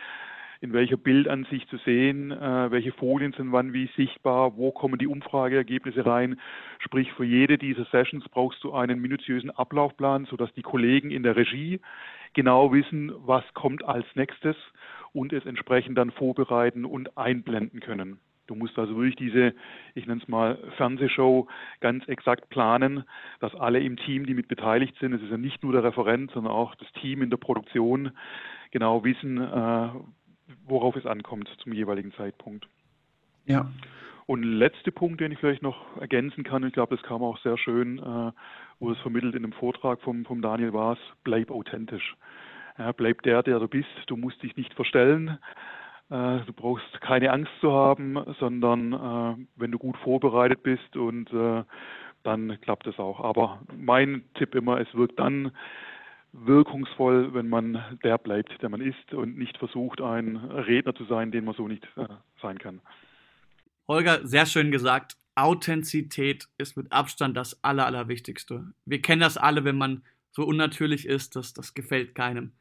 in 0.62 0.72
welcher 0.72 0.96
Bildansicht 0.96 1.68
zu 1.68 1.76
sehen, 1.78 2.30
äh, 2.30 2.70
welche 2.70 2.92
Folien 2.92 3.32
sind 3.32 3.50
wann 3.50 3.72
wie 3.72 3.90
sichtbar, 3.96 4.56
wo 4.56 4.70
kommen 4.70 4.96
die 4.96 5.08
Umfrageergebnisse 5.08 6.06
rein. 6.06 6.38
Sprich, 6.78 7.12
für 7.12 7.24
jede 7.24 7.58
dieser 7.58 7.84
Sessions 7.86 8.24
brauchst 8.30 8.62
du 8.62 8.72
einen 8.72 9.02
minutiösen 9.02 9.50
Ablaufplan, 9.50 10.26
sodass 10.26 10.52
die 10.54 10.62
Kollegen 10.62 11.10
in 11.10 11.24
der 11.24 11.34
Regie 11.34 11.80
genau 12.32 12.72
wissen, 12.72 13.12
was 13.26 13.44
kommt 13.54 13.84
als 13.84 14.06
nächstes 14.14 14.56
und 15.12 15.32
es 15.32 15.44
entsprechend 15.44 15.98
dann 15.98 16.12
vorbereiten 16.12 16.84
und 16.84 17.18
einblenden 17.18 17.80
können. 17.80 18.20
Du 18.46 18.54
musst 18.54 18.78
also 18.78 18.96
wirklich 18.96 19.16
diese, 19.16 19.54
ich 19.94 20.06
nenne 20.06 20.20
es 20.20 20.28
mal 20.28 20.58
Fernsehshow, 20.76 21.48
ganz 21.80 22.06
exakt 22.08 22.50
planen, 22.50 23.04
dass 23.40 23.54
alle 23.54 23.80
im 23.80 23.96
Team, 23.96 24.26
die 24.26 24.34
mit 24.34 24.48
beteiligt 24.48 24.96
sind, 25.00 25.12
es 25.12 25.22
ist 25.22 25.30
ja 25.30 25.38
nicht 25.38 25.62
nur 25.62 25.72
der 25.72 25.84
Referent, 25.84 26.30
sondern 26.32 26.52
auch 26.52 26.74
das 26.76 26.90
Team 27.00 27.22
in 27.22 27.30
der 27.30 27.36
Produktion, 27.36 28.12
genau 28.70 29.04
wissen, 29.04 29.38
äh, 29.38 29.88
worauf 30.66 30.96
es 30.96 31.06
ankommt 31.06 31.48
zum 31.62 31.72
jeweiligen 31.72 32.12
Zeitpunkt. 32.12 32.68
Ja. 33.46 33.70
Und 34.26 34.44
letzter 34.44 34.92
Punkt, 34.92 35.20
den 35.20 35.32
ich 35.32 35.38
vielleicht 35.38 35.62
noch 35.62 35.96
ergänzen 36.00 36.44
kann, 36.44 36.64
ich 36.64 36.72
glaube, 36.72 36.96
das 36.96 37.04
kam 37.04 37.22
auch 37.22 37.38
sehr 37.38 37.58
schön, 37.58 37.98
äh, 37.98 38.32
wurde 38.78 38.94
es 38.94 39.00
vermittelt 39.00 39.34
in 39.34 39.44
einem 39.44 39.52
Vortrag 39.52 40.00
vom, 40.00 40.24
vom 40.24 40.42
Daniel 40.42 40.72
Waas, 40.72 40.98
bleib 41.24 41.50
authentisch. 41.50 42.16
Ja, 42.78 42.92
bleib 42.92 43.22
der, 43.22 43.42
der 43.42 43.58
du 43.58 43.68
bist. 43.68 43.88
Du 44.06 44.16
musst 44.16 44.42
dich 44.42 44.56
nicht 44.56 44.72
verstellen. 44.74 45.38
Äh, 46.08 46.40
du 46.46 46.52
brauchst 46.54 47.00
keine 47.00 47.30
Angst 47.32 47.52
zu 47.60 47.72
haben, 47.72 48.18
sondern 48.38 48.92
äh, 48.92 49.46
wenn 49.56 49.72
du 49.72 49.78
gut 49.78 49.96
vorbereitet 49.98 50.62
bist 50.62 50.96
und 50.96 51.32
äh, 51.32 51.64
dann 52.22 52.60
klappt 52.60 52.86
es 52.86 52.98
auch. 52.98 53.20
Aber 53.20 53.60
mein 53.76 54.24
Tipp 54.34 54.54
immer, 54.54 54.80
es 54.80 54.94
wirkt 54.94 55.18
dann 55.18 55.52
wirkungsvoll, 56.32 57.34
wenn 57.34 57.48
man 57.48 57.98
der 58.02 58.18
bleibt, 58.18 58.60
der 58.62 58.68
man 58.68 58.80
ist 58.80 59.12
und 59.12 59.36
nicht 59.36 59.58
versucht, 59.58 60.00
ein 60.00 60.36
Redner 60.36 60.94
zu 60.94 61.04
sein, 61.04 61.30
den 61.30 61.44
man 61.44 61.54
so 61.54 61.68
nicht 61.68 61.86
äh, 61.96 62.08
sein 62.40 62.58
kann. 62.58 62.80
Holger, 63.86 64.26
sehr 64.26 64.46
schön 64.46 64.70
gesagt. 64.70 65.16
Authentizität 65.34 66.48
ist 66.58 66.76
mit 66.76 66.92
Abstand 66.92 67.36
das 67.36 67.62
Aller, 67.64 67.86
Allerwichtigste. 67.86 68.72
Wir 68.84 69.02
kennen 69.02 69.20
das 69.20 69.36
alle, 69.36 69.64
wenn 69.64 69.76
man 69.76 70.02
so 70.30 70.44
unnatürlich 70.44 71.06
ist, 71.06 71.36
das, 71.36 71.52
das 71.52 71.74
gefällt 71.74 72.14
keinem. 72.14 72.52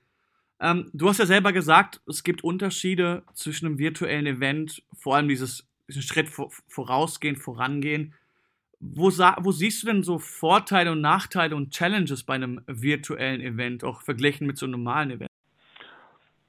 Ähm, 0.59 0.89
du 0.93 1.09
hast 1.09 1.17
ja 1.17 1.25
selber 1.25 1.53
gesagt, 1.53 2.01
es 2.07 2.23
gibt 2.23 2.43
Unterschiede 2.43 3.23
zwischen 3.33 3.65
einem 3.65 3.79
virtuellen 3.79 4.27
Event, 4.27 4.83
vor 4.93 5.15
allem 5.15 5.27
dieses, 5.27 5.67
diesen 5.87 6.01
Schritt 6.01 6.29
vor, 6.29 6.51
vorausgehen, 6.67 7.35
vorangehen. 7.35 8.13
Wo, 8.81 9.09
wo 9.09 9.51
siehst 9.51 9.83
du 9.83 9.87
denn 9.87 10.01
so 10.01 10.17
Vorteile 10.17 10.91
und 10.91 11.01
Nachteile 11.01 11.55
und 11.55 11.71
Challenges 11.71 12.23
bei 12.23 12.33
einem 12.33 12.61
virtuellen 12.65 13.39
Event, 13.39 13.83
auch 13.83 14.01
verglichen 14.01 14.47
mit 14.47 14.57
so 14.57 14.65
einem 14.65 14.83
normalen 14.83 15.11
Event? 15.11 15.29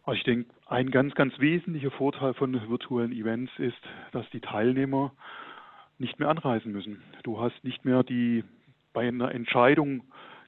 Also 0.04 0.16
ich 0.16 0.24
denke, 0.24 0.50
ein 0.66 0.90
ganz, 0.90 1.14
ganz 1.14 1.38
wesentlicher 1.38 1.90
Vorteil 1.90 2.32
von 2.32 2.54
virtuellen 2.68 3.12
Events 3.12 3.52
ist, 3.58 3.76
dass 4.12 4.28
die 4.30 4.40
Teilnehmer 4.40 5.12
nicht 5.98 6.18
mehr 6.18 6.30
anreisen 6.30 6.72
müssen. 6.72 7.02
Du 7.22 7.38
hast 7.38 7.62
nicht 7.64 7.84
mehr 7.84 8.02
die 8.02 8.44
bei 8.94 9.06
einer 9.06 9.32
Entscheidung 9.32 10.02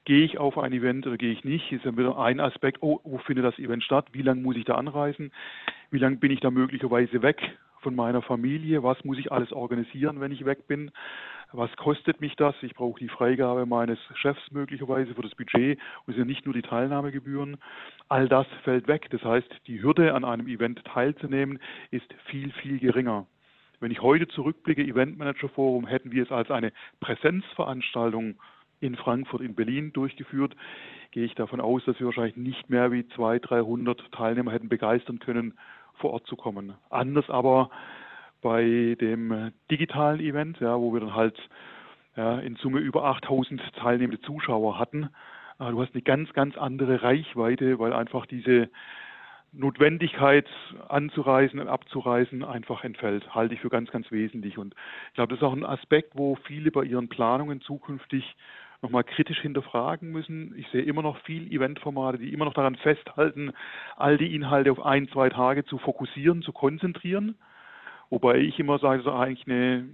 gehe 0.05 0.25
ich 0.25 0.37
auf 0.37 0.57
ein 0.57 0.73
Event 0.73 1.07
oder 1.07 1.17
gehe 1.17 1.31
ich 1.31 1.43
nicht, 1.43 1.71
ist 1.71 1.85
dann 1.85 1.97
wieder 1.97 2.17
ein 2.17 2.39
Aspekt, 2.39 2.81
oh, 2.81 2.99
wo 3.03 3.17
findet 3.19 3.45
das 3.45 3.57
Event 3.57 3.83
statt, 3.83 4.07
wie 4.11 4.21
lange 4.21 4.41
muss 4.41 4.55
ich 4.55 4.65
da 4.65 4.75
anreisen, 4.75 5.31
wie 5.89 5.97
lange 5.97 6.17
bin 6.17 6.31
ich 6.31 6.39
da 6.41 6.51
möglicherweise 6.51 7.21
weg 7.21 7.41
von 7.85 7.95
meiner 7.95 8.23
Familie, 8.23 8.81
was 8.81 9.03
muss 9.03 9.19
ich 9.19 9.31
alles 9.31 9.53
organisieren, 9.53 10.19
wenn 10.19 10.31
ich 10.31 10.43
weg 10.43 10.67
bin, 10.67 10.89
was 11.51 11.69
kostet 11.77 12.19
mich 12.19 12.35
das, 12.35 12.55
ich 12.63 12.73
brauche 12.73 12.99
die 12.99 13.09
Freigabe 13.09 13.67
meines 13.67 13.99
Chefs 14.15 14.41
möglicherweise 14.49 15.13
für 15.13 15.21
das 15.21 15.35
Budget. 15.35 15.77
Und 16.05 16.13
es 16.13 16.15
sind 16.15 16.25
nicht 16.25 16.45
nur 16.45 16.55
die 16.55 16.63
Teilnahmegebühren, 16.63 17.57
all 18.09 18.27
das 18.27 18.47
fällt 18.63 18.87
weg, 18.87 19.07
das 19.11 19.23
heißt, 19.23 19.47
die 19.67 19.83
Hürde 19.83 20.15
an 20.15 20.25
einem 20.25 20.47
Event 20.47 20.83
teilzunehmen 20.83 21.59
ist 21.91 22.11
viel, 22.25 22.51
viel 22.53 22.79
geringer. 22.79 23.27
Wenn 23.79 23.91
ich 23.91 24.01
heute 24.01 24.27
zurückblicke, 24.29 24.81
Eventmanager 24.81 25.49
Forum, 25.49 25.85
hätten 25.85 26.11
wir 26.11 26.23
es 26.23 26.31
als 26.31 26.49
eine 26.49 26.73
Präsenzveranstaltung 27.01 28.33
in 28.79 28.95
Frankfurt, 28.95 29.41
in 29.41 29.53
Berlin 29.53 29.93
durchgeführt, 29.93 30.55
gehe 31.11 31.25
ich 31.25 31.35
davon 31.35 31.61
aus, 31.61 31.85
dass 31.85 31.99
wir 31.99 32.07
wahrscheinlich 32.07 32.35
nicht 32.35 32.67
mehr 32.67 32.91
wie 32.91 33.07
200, 33.09 33.51
300 33.51 34.11
Teilnehmer 34.11 34.51
hätten 34.51 34.69
begeistern 34.69 35.19
können, 35.19 35.53
vor 35.97 36.11
Ort 36.11 36.27
zu 36.27 36.35
kommen. 36.35 36.73
Anders 36.89 37.29
aber 37.29 37.69
bei 38.41 38.95
dem 38.99 39.51
digitalen 39.71 40.19
Event, 40.19 40.59
ja, 40.59 40.79
wo 40.79 40.93
wir 40.93 40.99
dann 40.99 41.15
halt 41.15 41.37
ja, 42.15 42.39
in 42.39 42.55
Summe 42.57 42.79
über 42.79 43.03
8000 43.05 43.61
teilnehmende 43.75 44.21
Zuschauer 44.21 44.79
hatten. 44.79 45.09
Äh, 45.59 45.71
du 45.71 45.81
hast 45.81 45.93
eine 45.93 46.01
ganz, 46.01 46.31
ganz 46.33 46.57
andere 46.57 47.01
Reichweite, 47.01 47.79
weil 47.79 47.93
einfach 47.93 48.25
diese 48.25 48.69
Notwendigkeit 49.51 50.47
anzureisen 50.89 51.59
und 51.59 51.67
abzureisen 51.67 52.43
einfach 52.43 52.83
entfällt, 52.83 53.33
halte 53.33 53.53
ich 53.53 53.61
für 53.61 53.69
ganz, 53.69 53.89
ganz 53.89 54.11
wesentlich. 54.11 54.57
Und 54.57 54.75
ich 55.09 55.13
glaube, 55.15 55.29
das 55.29 55.39
ist 55.39 55.43
auch 55.43 55.53
ein 55.53 55.65
Aspekt, 55.65 56.11
wo 56.15 56.35
viele 56.43 56.71
bei 56.71 56.83
ihren 56.83 57.07
Planungen 57.07 57.61
zukünftig 57.61 58.35
nochmal 58.85 59.03
kritisch 59.03 59.41
hinterfragen 59.41 60.11
müssen. 60.11 60.53
Ich 60.57 60.67
sehe 60.69 60.83
immer 60.83 61.01
noch 61.01 61.17
viel 61.23 61.51
Eventformate, 61.51 62.19
die 62.19 62.31
immer 62.31 62.45
noch 62.45 62.53
daran 62.53 62.75
festhalten, 62.75 63.51
all 63.97 64.17
die 64.17 64.35
Inhalte 64.35 64.71
auf 64.71 64.85
ein, 64.85 65.09
zwei 65.09 65.29
Tage 65.29 65.65
zu 65.65 65.79
fokussieren, 65.79 66.43
zu 66.43 66.53
konzentrieren. 66.53 67.35
Wobei 68.11 68.37
ich 68.37 68.59
immer 68.59 68.77
sage, 68.77 69.01
das 69.01 69.07
ist 69.07 69.19
eigentlich 69.19 69.47
eine 69.47 69.89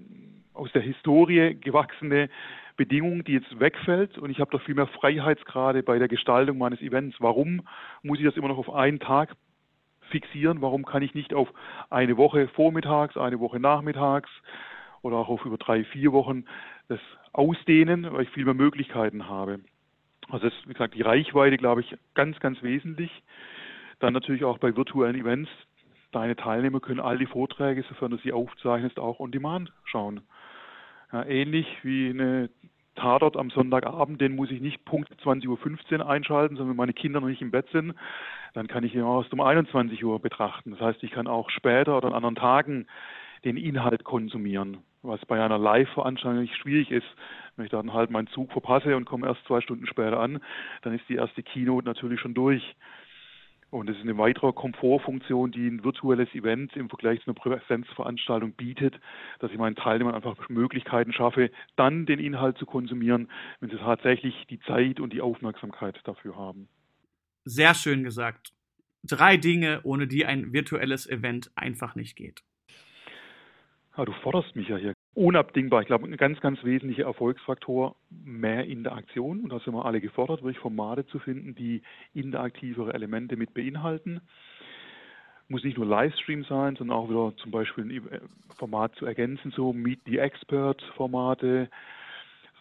aus 0.54 0.72
der 0.74 0.82
Historie 0.82 1.56
gewachsene 1.56 2.30
Bedingung, 2.76 3.24
die 3.24 3.34
jetzt 3.34 3.60
wegfällt 3.60 4.18
und 4.18 4.30
ich 4.30 4.42
habe 4.42 4.52
doch 4.52 4.62
viel 4.64 4.76
mehr 4.76 4.88
Freiheitsgrade 4.88 5.84
bei 5.84 5.98
der 5.98 6.10
Gestaltung 6.10 6.58
meines 6.58 6.82
Events. 6.82 7.16
Warum 7.20 7.62
muss 8.04 8.20
ich 8.20 8.26
das 8.26 8.36
immer 8.36 8.50
noch 8.50 8.58
auf 8.58 8.74
einen 8.74 9.00
Tag 9.00 9.36
fixieren? 10.10 10.62
Warum 10.62 10.84
kann 10.84 11.02
ich 11.02 11.14
nicht 11.14 11.34
auf 11.34 11.48
eine 11.90 12.18
Woche 12.18 12.50
vormittags, 12.50 13.16
eine 13.16 13.40
Woche 13.40 13.62
nachmittags 13.62 14.30
oder 15.02 15.16
auch 15.18 15.30
auf 15.30 15.46
über 15.46 15.58
drei, 15.58 15.84
vier 15.86 16.12
Wochen 16.12 16.46
das 16.92 17.00
ausdehnen, 17.32 18.12
weil 18.12 18.24
ich 18.24 18.30
viel 18.30 18.46
mehr 18.46 18.54
Möglichkeiten 18.54 19.28
habe. 19.28 19.60
Also 20.30 20.48
das 20.48 20.54
ist, 20.54 20.68
wie 20.68 20.74
gesagt, 20.74 20.96
die 20.96 21.02
Reichweite, 21.02 21.58
glaube 21.58 21.82
ich, 21.82 21.96
ganz, 22.14 22.40
ganz 22.40 22.62
wesentlich. 22.62 23.12
Dann 24.00 24.14
natürlich 24.14 24.44
auch 24.44 24.58
bei 24.58 24.76
virtuellen 24.76 25.16
Events. 25.16 25.50
Deine 26.12 26.36
Teilnehmer 26.36 26.80
können 26.80 27.00
all 27.00 27.18
die 27.18 27.26
Vorträge, 27.26 27.84
sofern 27.88 28.12
du 28.12 28.18
sie 28.18 28.34
aufzeichnest, 28.34 29.00
auch 29.00 29.20
on 29.20 29.32
demand 29.32 29.72
schauen. 29.86 30.22
Ja, 31.14 31.24
ähnlich 31.26 31.68
wie 31.84 32.10
eine 32.10 32.50
Tatort 32.96 33.38
am 33.38 33.50
Sonntagabend, 33.50 34.20
den 34.20 34.36
muss 34.36 34.52
ich 34.52 34.60
nicht 34.60 34.84
Punkt 34.84 35.10
20.15 35.24 36.00
Uhr 36.00 36.10
einschalten, 36.10 36.58
sondern 36.58 36.72
wenn 36.72 36.78
meine 36.78 36.94
Kinder 36.94 37.22
noch 37.22 37.30
nicht 37.30 37.42
im 37.42 37.52
Bett 37.52 37.70
sind, 37.72 37.94
dann 38.54 38.68
kann 38.68 38.84
ich 38.84 38.94
ihn 38.94 39.06
erst 39.06 39.32
um 39.32 39.40
21 39.40 40.04
Uhr 40.04 40.20
betrachten. 40.20 40.72
Das 40.72 40.82
heißt, 40.82 41.04
ich 41.04 41.12
kann 41.12 41.28
auch 41.28 41.50
später 41.50 41.98
oder 41.98 42.10
an 42.10 42.14
anderen 42.14 42.36
Tagen 42.36 42.88
den 43.44 43.58
Inhalt 43.58 44.04
konsumieren 44.04 44.84
was 45.04 45.26
bei 45.26 45.44
einer 45.44 45.58
Live-Veranstaltung 45.58 46.42
nicht 46.42 46.56
schwierig 46.58 46.92
ist. 46.92 47.08
Wenn 47.56 47.66
ich 47.66 47.72
dann 47.72 47.94
halt 47.94 48.12
meinen 48.12 48.28
Zug 48.28 48.52
verpasse 48.52 48.96
und 48.96 49.06
komme 49.06 49.28
erst 49.28 49.46
zwei 49.46 49.62
Stunden 49.62 49.88
später 49.88 50.20
an, 50.20 50.42
dann 50.84 50.94
ist 50.94 51.08
die 51.10 51.16
erste 51.16 51.44
Keynote 51.44 51.86
natürlich 51.86 52.20
schon 52.20 52.34
durch. 52.34 52.76
Und 53.70 53.88
das 53.88 53.96
ist 53.96 54.04
eine 54.04 54.18
weitere 54.18 54.52
Komfortfunktion, 54.52 55.52
die 55.52 55.66
ein 55.68 55.84
virtuelles 55.84 56.34
Event 56.36 56.76
im 56.76 56.90
Vergleich 56.90 57.22
zu 57.22 57.32
einer 57.32 57.40
Präsenzveranstaltung 57.40 58.54
bietet, 58.54 59.00
dass 59.40 59.52
ich 59.52 59.58
meinen 59.58 59.78
Teilnehmern 59.78 60.14
einfach 60.14 60.50
Möglichkeiten 60.50 61.14
schaffe, 61.14 61.52
dann 61.78 62.06
den 62.06 62.20
Inhalt 62.20 62.58
zu 62.58 62.66
konsumieren, 62.66 63.30
wenn 63.62 63.70
sie 63.70 63.78
tatsächlich 63.78 64.46
die 64.50 64.60
Zeit 64.62 65.00
und 65.00 65.14
die 65.14 65.22
Aufmerksamkeit 65.22 65.98
dafür 66.04 66.36
haben. 66.36 66.68
Sehr 67.46 67.74
schön 67.74 68.04
gesagt. 68.04 68.52
Drei 69.04 69.38
Dinge, 69.38 69.80
ohne 69.84 70.06
die 70.06 70.26
ein 70.26 70.52
virtuelles 70.52 71.10
Event 71.10 71.50
einfach 71.56 71.96
nicht 71.96 72.18
geht. 72.18 72.44
Ja, 74.02 74.06
du 74.06 74.14
forderst 74.14 74.56
mich 74.56 74.68
ja 74.68 74.78
hier. 74.78 74.94
Unabdingbar. 75.14 75.82
Ich 75.82 75.88
glaube, 75.88 76.08
ein 76.08 76.18
ganz, 76.18 76.40
ganz 76.40 76.64
wesentlicher 76.64 77.04
Erfolgsfaktor, 77.04 77.96
mehr 78.10 78.66
Interaktion. 78.66 79.42
Und 79.42 79.52
da 79.52 79.60
sind 79.60 79.76
wir 79.76 79.86
alle 79.86 80.02
gefordert, 80.02 80.42
wirklich 80.42 80.58
Formate 80.58 81.06
zu 81.06 81.20
finden, 81.20 81.54
die 81.54 81.84
interaktivere 82.16 82.96
Elemente 82.96 83.38
mit 83.38 83.54
beinhalten. 83.54 84.20
Muss 85.50 85.64
nicht 85.64 85.78
nur 85.78 85.86
Livestream 85.86 86.46
sein, 86.46 86.78
sondern 86.78 86.98
auch 86.98 87.10
wieder 87.12 87.38
zum 87.38 87.52
Beispiel 87.52 87.84
ein 87.84 88.22
Format 88.58 88.96
zu 88.96 89.06
ergänzen, 89.06 89.52
so 89.52 89.72
Meet 89.72 90.00
the 90.08 90.18
Expert 90.18 90.82
Formate, 90.96 91.70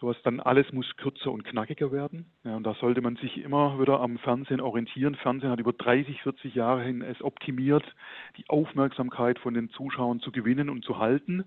Sowas 0.01 0.17
dann 0.23 0.39
alles 0.39 0.73
muss 0.73 0.97
kürzer 0.97 1.31
und 1.31 1.43
knackiger 1.43 1.91
werden. 1.91 2.25
Ja, 2.43 2.55
und 2.55 2.63
da 2.63 2.73
sollte 2.73 3.01
man 3.01 3.17
sich 3.17 3.37
immer 3.37 3.79
wieder 3.79 3.99
am 3.99 4.17
Fernsehen 4.17 4.59
orientieren. 4.59 5.13
Fernsehen 5.13 5.51
hat 5.51 5.59
über 5.59 5.73
30, 5.73 6.23
40 6.23 6.55
Jahre 6.55 6.81
hin 6.81 7.03
es 7.03 7.21
optimiert, 7.21 7.83
die 8.35 8.49
Aufmerksamkeit 8.49 9.37
von 9.37 9.53
den 9.53 9.69
Zuschauern 9.69 10.19
zu 10.19 10.31
gewinnen 10.31 10.71
und 10.71 10.83
zu 10.83 10.97
halten. 10.97 11.45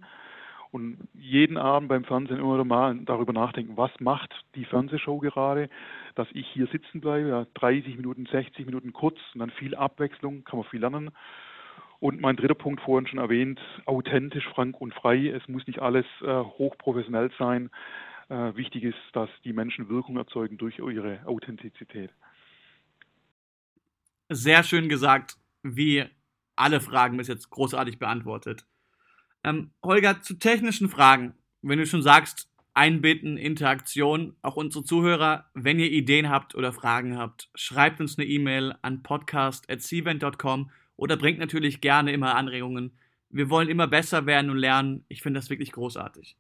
Und 0.71 1.09
jeden 1.15 1.57
Abend 1.57 1.89
beim 1.89 2.05
Fernsehen 2.05 2.39
immer 2.39 2.55
wieder 2.55 2.65
mal 2.65 2.97
darüber 3.05 3.33
nachdenken, 3.33 3.77
was 3.77 3.91
macht 3.99 4.33
die 4.55 4.65
Fernsehshow 4.65 5.19
gerade, 5.19 5.69
dass 6.15 6.29
ich 6.33 6.47
hier 6.47 6.69
sitzen 6.69 7.01
bleibe, 7.01 7.29
ja, 7.29 7.47
30 7.55 7.97
Minuten, 7.97 8.27
60 8.27 8.67
Minuten 8.67 8.93
kurz 8.93 9.19
und 9.35 9.41
dann 9.41 9.51
viel 9.51 9.75
Abwechslung, 9.75 10.45
kann 10.45 10.61
man 10.61 10.69
viel 10.69 10.81
lernen. 10.81 11.11
Und 11.99 12.21
mein 12.21 12.37
dritter 12.37 12.55
Punkt 12.55 12.83
vorhin 12.83 13.09
schon 13.09 13.19
erwähnt, 13.19 13.61
authentisch, 13.85 14.47
frank 14.49 14.81
und 14.81 14.95
frei. 14.95 15.29
Es 15.29 15.49
muss 15.49 15.67
nicht 15.67 15.81
alles 15.81 16.07
äh, 16.23 16.27
hochprofessionell 16.27 17.33
sein. 17.37 17.71
Äh, 18.29 18.57
wichtig 18.57 18.85
ist, 18.85 18.99
dass 19.13 19.29
die 19.45 19.53
Menschen 19.53 19.89
Wirkung 19.89 20.17
erzeugen 20.17 20.57
durch 20.57 20.79
ihre 20.79 21.27
Authentizität. 21.27 22.11
Sehr 24.31 24.63
schön 24.63 24.89
gesagt, 24.89 25.37
wie 25.63 26.05
alle 26.57 26.81
Fragen 26.81 27.17
bis 27.17 27.29
jetzt 27.29 27.51
großartig 27.51 27.99
beantwortet. 27.99 28.65
Ähm, 29.43 29.71
Holger, 29.83 30.23
zu 30.23 30.39
technischen 30.39 30.89
Fragen, 30.89 31.35
wenn 31.61 31.79
du 31.79 31.87
schon 31.87 32.03
sagst, 32.03 32.49
Einbitten, 32.77 33.37
Interaktion, 33.37 34.35
auch 34.43 34.57
unsere 34.57 34.85
Zuhörer, 34.85 35.49
wenn 35.55 35.79
ihr 35.79 35.93
Ideen 35.93 36.29
habt 36.29 36.57
oder 36.57 36.73
Fragen 36.73 37.17
habt, 37.17 37.49
schreibt 37.55 38.01
uns 38.01 38.19
eine 38.19 38.27
E-Mail 38.27 38.75
an 38.83 39.05
podcast.cvent.com 39.05 40.71
oder 40.97 41.17
bringt 41.17 41.39
natürlich 41.39 41.81
gerne 41.81 42.13
immer 42.13 42.35
Anregungen. 42.35 42.99
Wir 43.31 43.49
wollen 43.49 43.69
immer 43.69 43.87
besser 43.87 44.27
werden 44.27 44.51
und 44.51 44.59
lernen. 44.59 45.05
Ich 45.09 45.23
finde 45.23 45.39
das 45.39 45.51
wirklich 45.51 45.71
großartig. 45.71 46.37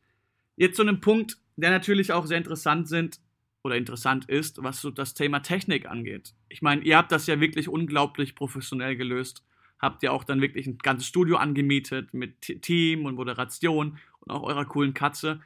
Jetzt 0.56 0.76
zu 0.76 0.82
einem 0.82 1.00
Punkt, 1.00 1.38
der 1.56 1.70
natürlich 1.70 2.12
auch 2.12 2.26
sehr 2.26 2.38
interessant 2.38 2.88
sind 2.88 3.20
oder 3.62 3.76
interessant 3.76 4.28
ist, 4.28 4.62
was 4.62 4.80
so 4.80 4.90
das 4.90 5.14
Thema 5.14 5.40
Technik 5.40 5.88
angeht. 5.88 6.34
Ich 6.48 6.62
meine, 6.62 6.82
ihr 6.82 6.96
habt 6.96 7.12
das 7.12 7.26
ja 7.26 7.40
wirklich 7.40 7.68
unglaublich 7.68 8.34
professionell 8.34 8.96
gelöst. 8.96 9.44
Habt 9.80 10.02
ihr 10.02 10.12
auch 10.12 10.24
dann 10.24 10.40
wirklich 10.40 10.66
ein 10.66 10.78
ganzes 10.78 11.08
Studio 11.08 11.36
angemietet 11.36 12.14
mit 12.14 12.40
Team 12.62 13.06
und 13.06 13.16
Moderation 13.16 13.98
und 14.20 14.30
auch 14.30 14.42
eurer 14.42 14.64
coolen 14.64 14.94
Katze. 14.94 15.40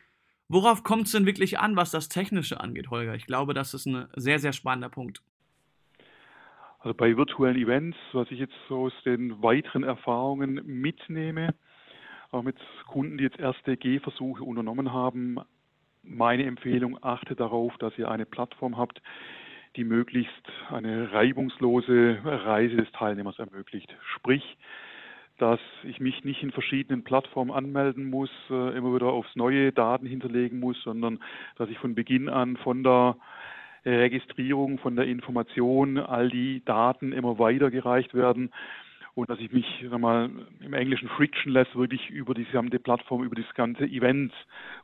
Worauf 0.49 0.83
kommt 0.83 1.07
es 1.07 1.13
denn 1.13 1.27
wirklich 1.27 1.59
an, 1.59 1.77
was 1.77 1.91
das 1.91 2.09
Technische 2.09 2.61
angeht, 2.61 2.91
Holger? 2.91 3.15
Ich 3.15 3.27
glaube, 3.27 3.55
das 3.55 3.75
ist 3.75 3.87
ein 3.87 4.09
sehr, 4.17 4.39
sehr 4.39 4.53
spannender 4.53 4.89
Punkt. 4.89 5.23
Also 6.81 6.95
bei 6.95 7.17
virtuellen 7.17 7.57
Events, 7.57 7.97
was 8.13 8.31
ich 8.31 8.39
jetzt 8.39 8.55
so 8.69 8.87
aus 8.87 8.93
den 9.05 9.43
weiteren 9.43 9.83
Erfahrungen 9.83 10.63
mitnehme, 10.65 11.55
auch 12.31 12.43
mit 12.43 12.57
Kunden, 12.87 13.19
die 13.19 13.25
jetzt 13.25 13.39
erste 13.39 13.77
Gehversuche 13.77 14.45
unternommen 14.45 14.93
haben, 14.93 15.39
meine 16.03 16.45
Empfehlung, 16.45 17.03
achte 17.03 17.35
darauf, 17.35 17.77
dass 17.79 17.97
ihr 17.99 18.11
eine 18.11 18.27
Plattform 18.27 18.77
habt, 18.77 19.01
die 19.77 19.85
möglichst 19.85 20.33
eine 20.71 21.13
reibungslose 21.13 22.19
Reise 22.25 22.77
des 22.77 22.91
Teilnehmers 22.93 23.39
ermöglicht. 23.39 23.95
Sprich, 24.15 24.57
dass 25.39 25.61
ich 25.85 26.01
mich 26.01 26.25
nicht 26.25 26.43
in 26.43 26.51
verschiedenen 26.51 27.05
Plattformen 27.05 27.53
anmelden 27.53 28.11
muss, 28.11 28.31
äh, 28.51 28.77
immer 28.77 28.95
wieder 28.95 29.07
aufs 29.07 29.37
neue 29.37 29.73
Daten 29.73 30.07
hinterlegen 30.07 30.59
muss, 30.59 30.81
sondern 30.83 31.21
dass 31.57 31.71
ich 31.71 31.79
von 31.79 31.95
Beginn 31.95 32.29
an 32.29 32.57
von 32.57 32.83
der 32.83 33.17
Registrierung, 33.85 34.79
von 34.79 34.97
der 34.97 35.07
Information 35.07 35.99
all 35.99 36.29
die 36.29 36.65
Daten 36.65 37.13
immer 37.13 37.39
weitergereicht 37.39 38.15
werden 38.15 38.51
und 39.19 39.29
dass 39.29 39.41
ich 39.41 39.51
mich 39.51 39.85
sag 39.91 39.99
mal, 39.99 40.31
im 40.61 40.73
Englischen 40.75 41.09
frictionless 41.09 41.67
wirklich 41.75 42.09
über 42.09 42.35
die 42.35 42.45
gesamte 42.45 42.79
Plattform, 42.79 43.25
über 43.25 43.35
das 43.35 43.53
ganze 43.55 43.85
Event 43.85 44.33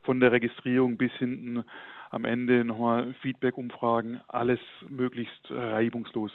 von 0.02 0.18
der 0.18 0.32
Registrierung 0.32 0.96
bis 0.96 1.12
hinten 1.12 1.62
am 2.10 2.24
Ende 2.24 2.64
nochmal 2.64 3.14
Feedback-Umfragen, 3.22 4.20
alles 4.26 4.58
möglichst 4.88 5.48
reibungslos 5.50 6.32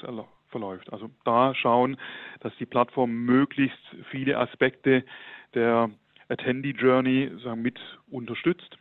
verläuft. 0.47 0.93
Also 0.93 1.09
da 1.25 1.53
schauen, 1.53 1.97
dass 2.39 2.55
die 2.55 2.65
Plattform 2.65 3.11
möglichst 3.11 3.83
viele 4.11 4.37
Aspekte 4.37 5.03
der 5.53 5.89
Attendee 6.29 6.71
Journey 6.71 7.29
mit 7.57 7.79
unterstützt. 8.09 8.77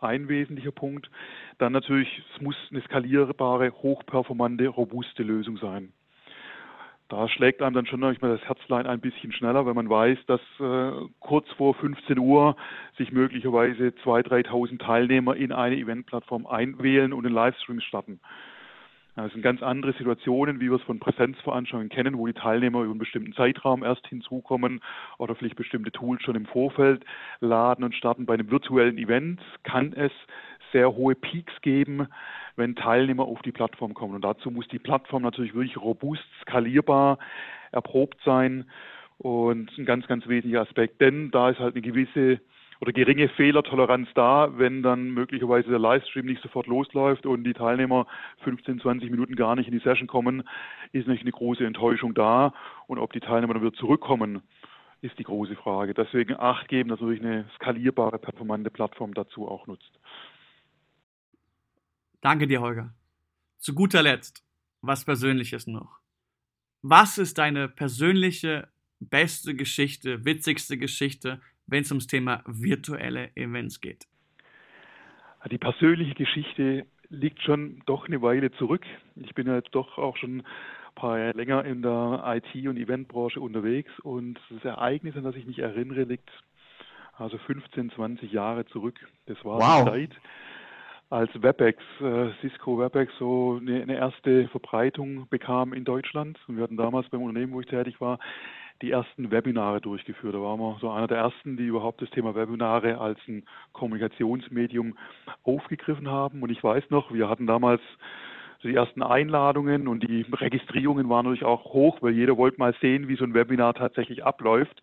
Ein 0.00 0.28
wesentlicher 0.28 0.72
Punkt. 0.72 1.10
Dann 1.58 1.74
natürlich, 1.74 2.22
es 2.34 2.40
muss 2.40 2.56
eine 2.70 2.80
skalierbare, 2.80 3.70
hochperformante, 3.70 4.66
robuste 4.68 5.22
Lösung 5.22 5.58
sein 5.58 5.92
da 7.12 7.28
schlägt 7.28 7.60
einem 7.60 7.74
dann 7.74 7.84
schon 7.84 8.00
manchmal 8.00 8.38
das 8.38 8.48
Herzlein 8.48 8.86
ein 8.86 8.98
bisschen 8.98 9.32
schneller, 9.32 9.66
wenn 9.66 9.74
man 9.74 9.90
weiß, 9.90 10.16
dass 10.28 10.40
äh, 10.60 10.92
kurz 11.20 11.46
vor 11.58 11.74
15 11.74 12.18
Uhr 12.18 12.56
sich 12.96 13.12
möglicherweise 13.12 13.88
2.000, 14.02 14.48
3.000 14.48 14.78
Teilnehmer 14.78 15.36
in 15.36 15.52
eine 15.52 15.76
Eventplattform 15.76 16.46
einwählen 16.46 17.12
und 17.12 17.24
den 17.24 17.34
Livestream 17.34 17.80
starten. 17.80 18.18
Das 19.14 19.30
sind 19.32 19.42
ganz 19.42 19.62
andere 19.62 19.92
Situationen, 19.92 20.58
wie 20.60 20.70
wir 20.70 20.76
es 20.76 20.82
von 20.84 21.00
Präsenzveranstaltungen 21.00 21.90
kennen, 21.90 22.16
wo 22.16 22.26
die 22.26 22.32
Teilnehmer 22.32 22.80
über 22.80 22.92
einen 22.92 22.98
bestimmten 22.98 23.34
Zeitraum 23.34 23.84
erst 23.84 24.06
hinzukommen 24.06 24.80
oder 25.18 25.34
vielleicht 25.34 25.56
bestimmte 25.56 25.92
Tools 25.92 26.22
schon 26.22 26.34
im 26.34 26.46
Vorfeld 26.46 27.04
laden 27.40 27.84
und 27.84 27.94
starten. 27.94 28.24
Bei 28.24 28.32
einem 28.32 28.50
virtuellen 28.50 28.96
Event 28.96 29.42
kann 29.64 29.92
es 29.92 30.12
sehr 30.72 30.94
hohe 30.94 31.14
Peaks 31.14 31.52
geben, 31.60 32.08
wenn 32.56 32.76
Teilnehmer 32.76 33.24
auf 33.24 33.42
die 33.42 33.52
Plattform 33.52 33.94
kommen. 33.94 34.14
Und 34.14 34.24
dazu 34.24 34.50
muss 34.50 34.68
die 34.68 34.78
Plattform 34.78 35.22
natürlich 35.22 35.54
wirklich 35.54 35.76
robust, 35.76 36.24
skalierbar, 36.42 37.18
erprobt 37.70 38.18
sein. 38.24 38.66
Und 39.18 39.76
ein 39.78 39.84
ganz, 39.84 40.06
ganz 40.06 40.26
wesentlicher 40.26 40.62
Aspekt, 40.62 41.00
denn 41.00 41.30
da 41.30 41.50
ist 41.50 41.60
halt 41.60 41.74
eine 41.74 41.82
gewisse 41.82 42.40
oder 42.82 42.92
geringe 42.92 43.28
Fehlertoleranz 43.28 44.08
da, 44.14 44.58
wenn 44.58 44.82
dann 44.82 45.10
möglicherweise 45.10 45.70
der 45.70 45.78
Livestream 45.78 46.26
nicht 46.26 46.42
sofort 46.42 46.66
losläuft 46.66 47.26
und 47.26 47.44
die 47.44 47.52
Teilnehmer 47.52 48.08
15, 48.42 48.80
20 48.80 49.08
Minuten 49.08 49.36
gar 49.36 49.54
nicht 49.54 49.68
in 49.68 49.72
die 49.72 49.84
Session 49.84 50.08
kommen, 50.08 50.42
ist 50.90 51.06
natürlich 51.06 51.20
eine 51.20 51.30
große 51.30 51.64
Enttäuschung 51.64 52.12
da. 52.12 52.52
Und 52.88 52.98
ob 52.98 53.12
die 53.12 53.20
Teilnehmer 53.20 53.54
dann 53.54 53.62
wieder 53.62 53.72
zurückkommen, 53.74 54.42
ist 55.00 55.16
die 55.16 55.22
große 55.22 55.54
Frage. 55.54 55.94
Deswegen 55.94 56.34
Acht 56.34 56.66
geben, 56.66 56.88
dass 56.88 57.00
natürlich 57.00 57.22
eine 57.22 57.44
skalierbare, 57.54 58.18
performante 58.18 58.70
Plattform 58.70 59.14
dazu 59.14 59.46
auch 59.46 59.68
nutzt. 59.68 59.92
Danke 62.22 62.46
dir, 62.46 62.60
Holger. 62.60 62.94
Zu 63.58 63.74
guter 63.74 64.00
Letzt, 64.00 64.44
was 64.80 65.04
Persönliches 65.04 65.66
noch. 65.66 65.98
Was 66.80 67.18
ist 67.18 67.36
deine 67.36 67.68
persönliche 67.68 68.68
beste 69.00 69.56
Geschichte, 69.56 70.24
witzigste 70.24 70.78
Geschichte, 70.78 71.40
wenn 71.66 71.82
es 71.82 71.90
ums 71.90 72.06
Thema 72.06 72.44
virtuelle 72.46 73.36
Events 73.36 73.80
geht? 73.80 74.06
Die 75.50 75.58
persönliche 75.58 76.14
Geschichte 76.14 76.86
liegt 77.08 77.42
schon 77.42 77.82
doch 77.86 78.06
eine 78.06 78.22
Weile 78.22 78.52
zurück. 78.52 78.86
Ich 79.16 79.34
bin 79.34 79.48
ja 79.48 79.56
jetzt 79.56 79.74
doch 79.74 79.98
auch 79.98 80.16
schon 80.16 80.42
ein 80.42 80.44
paar 80.94 81.18
Jahre 81.18 81.36
länger 81.36 81.64
in 81.64 81.82
der 81.82 82.22
IT- 82.24 82.68
und 82.68 82.76
Eventbranche 82.76 83.40
unterwegs 83.40 83.90
und 84.04 84.38
das 84.48 84.64
Ereignis, 84.64 85.16
an 85.16 85.24
das 85.24 85.34
ich 85.34 85.46
mich 85.46 85.58
erinnere, 85.58 86.04
liegt 86.04 86.30
also 87.18 87.36
15, 87.38 87.90
20 87.90 88.30
Jahre 88.30 88.64
zurück. 88.66 89.00
Das 89.26 89.44
war 89.44 89.58
wow. 89.58 89.84
die 89.84 89.90
Zeit, 89.90 90.20
als 91.12 91.30
WebEx, 91.42 91.78
äh, 92.00 92.30
Cisco 92.40 92.78
WebEx 92.78 93.12
so 93.18 93.58
eine, 93.60 93.82
eine, 93.82 93.96
erste 93.96 94.48
Verbreitung 94.48 95.28
bekam 95.28 95.74
in 95.74 95.84
Deutschland. 95.84 96.38
Und 96.48 96.56
wir 96.56 96.64
hatten 96.64 96.78
damals 96.78 97.08
beim 97.10 97.22
Unternehmen, 97.22 97.52
wo 97.52 97.60
ich 97.60 97.66
tätig 97.66 98.00
war, 98.00 98.18
die 98.80 98.90
ersten 98.90 99.30
Webinare 99.30 99.82
durchgeführt. 99.82 100.34
Da 100.34 100.40
waren 100.40 100.58
wir 100.58 100.78
so 100.80 100.90
einer 100.90 101.06
der 101.06 101.18
ersten, 101.18 101.58
die 101.58 101.66
überhaupt 101.66 102.00
das 102.00 102.08
Thema 102.10 102.34
Webinare 102.34 102.98
als 102.98 103.18
ein 103.28 103.44
Kommunikationsmedium 103.74 104.96
aufgegriffen 105.44 106.08
haben. 106.08 106.42
Und 106.42 106.50
ich 106.50 106.64
weiß 106.64 106.84
noch, 106.88 107.12
wir 107.12 107.28
hatten 107.28 107.46
damals 107.46 107.82
die 108.62 108.74
ersten 108.74 109.02
Einladungen 109.02 109.88
und 109.88 110.08
die 110.08 110.24
Registrierungen 110.32 111.10
waren 111.10 111.26
natürlich 111.26 111.44
auch 111.44 111.74
hoch, 111.74 111.98
weil 112.00 112.12
jeder 112.12 112.38
wollte 112.38 112.58
mal 112.58 112.74
sehen, 112.80 113.08
wie 113.08 113.16
so 113.16 113.24
ein 113.24 113.34
Webinar 113.34 113.74
tatsächlich 113.74 114.24
abläuft. 114.24 114.82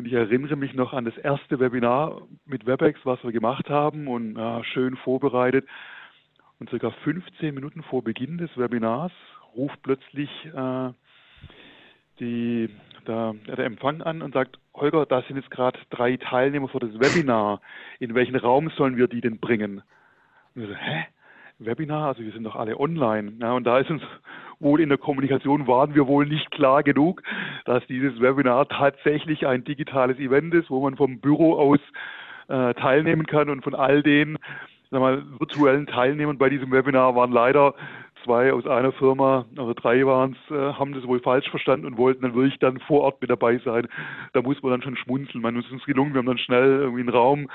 Und 0.00 0.06
ich 0.06 0.14
erinnere 0.14 0.56
mich 0.56 0.72
noch 0.72 0.94
an 0.94 1.04
das 1.04 1.18
erste 1.18 1.60
Webinar 1.60 2.22
mit 2.46 2.64
WebEx, 2.64 2.98
was 3.04 3.22
wir 3.22 3.32
gemacht 3.32 3.68
haben 3.68 4.08
und 4.08 4.34
ja, 4.34 4.64
schön 4.64 4.96
vorbereitet. 4.96 5.68
Und 6.58 6.70
circa 6.70 6.90
15 6.90 7.54
Minuten 7.54 7.82
vor 7.82 8.02
Beginn 8.02 8.38
des 8.38 8.48
Webinars 8.56 9.12
ruft 9.54 9.82
plötzlich 9.82 10.30
äh, 10.46 10.90
die, 12.18 12.70
der, 13.06 13.34
der 13.46 13.66
Empfang 13.66 14.00
an 14.00 14.22
und 14.22 14.32
sagt, 14.32 14.58
Holger, 14.72 15.04
da 15.04 15.20
sind 15.20 15.36
jetzt 15.36 15.50
gerade 15.50 15.78
drei 15.90 16.16
Teilnehmer 16.16 16.68
für 16.68 16.80
das 16.80 16.98
Webinar. 16.98 17.60
In 17.98 18.14
welchen 18.14 18.36
Raum 18.36 18.70
sollen 18.78 18.96
wir 18.96 19.06
die 19.06 19.20
denn 19.20 19.38
bringen? 19.38 19.82
Und 20.54 20.62
ich 20.62 20.68
so, 20.70 20.74
hä? 20.76 21.04
Webinar, 21.58 22.08
also 22.08 22.22
wir 22.22 22.32
sind 22.32 22.44
doch 22.44 22.56
alle 22.56 22.80
online. 22.80 23.34
Ja, 23.38 23.52
und 23.52 23.64
da 23.64 23.78
ist 23.78 23.90
uns 23.90 24.02
wohl 24.60 24.80
in 24.80 24.88
der 24.88 24.98
Kommunikation 24.98 25.66
waren 25.66 25.94
wir 25.94 26.06
wohl 26.06 26.26
nicht 26.26 26.50
klar 26.50 26.82
genug, 26.82 27.22
dass 27.64 27.84
dieses 27.86 28.20
Webinar 28.20 28.68
tatsächlich 28.68 29.46
ein 29.46 29.64
digitales 29.64 30.18
Event 30.18 30.54
ist, 30.54 30.70
wo 30.70 30.80
man 30.80 30.96
vom 30.96 31.20
Büro 31.20 31.54
aus 31.54 31.80
äh, 32.48 32.74
teilnehmen 32.74 33.26
kann 33.26 33.48
und 33.48 33.64
von 33.64 33.74
all 33.74 34.02
den 34.02 34.38
sag 34.90 35.00
mal, 35.00 35.22
virtuellen 35.38 35.86
Teilnehmern 35.86 36.38
bei 36.38 36.50
diesem 36.50 36.72
Webinar 36.72 37.14
waren 37.14 37.32
leider 37.32 37.74
zwei 38.24 38.52
aus 38.52 38.66
einer 38.66 38.92
Firma, 38.92 39.46
also 39.56 39.72
drei 39.72 40.04
waren 40.04 40.36
es, 40.36 40.54
äh, 40.54 40.72
haben 40.74 40.92
das 40.92 41.06
wohl 41.06 41.20
falsch 41.20 41.48
verstanden 41.48 41.86
und 41.86 41.96
wollten 41.96 42.22
dann 42.22 42.34
wirklich 42.34 42.58
dann 42.58 42.78
vor 42.80 43.02
Ort 43.02 43.20
mit 43.20 43.30
dabei 43.30 43.58
sein. 43.58 43.88
Da 44.32 44.42
muss 44.42 44.62
man 44.62 44.72
dann 44.72 44.82
schon 44.82 44.96
schmunzeln. 44.96 45.42
Man 45.42 45.56
ist 45.56 45.70
uns 45.70 45.84
gelungen, 45.84 46.12
wir 46.12 46.18
haben 46.18 46.26
dann 46.26 46.38
schnell 46.38 46.80
irgendwie 46.80 47.00
einen 47.00 47.08
Raum 47.08 47.48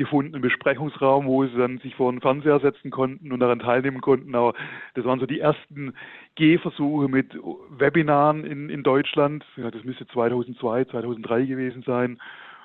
gefundenen 0.00 0.40
Besprechungsraum, 0.40 1.26
wo 1.26 1.44
sie 1.44 1.58
dann 1.58 1.76
sich 1.78 1.94
vor 1.94 2.10
den 2.10 2.22
Fernseher 2.22 2.58
setzen 2.58 2.90
konnten 2.90 3.32
und 3.32 3.40
daran 3.40 3.58
teilnehmen 3.58 4.00
konnten. 4.00 4.34
Aber 4.34 4.54
das 4.94 5.04
waren 5.04 5.20
so 5.20 5.26
die 5.26 5.40
ersten 5.40 5.92
Gehversuche 6.36 7.06
mit 7.06 7.38
Webinaren 7.68 8.46
in, 8.46 8.70
in 8.70 8.82
Deutschland. 8.82 9.44
Das 9.56 9.84
müsste 9.84 10.06
2002, 10.06 10.86
2003 10.86 11.44
gewesen 11.44 11.82
sein. 11.82 12.18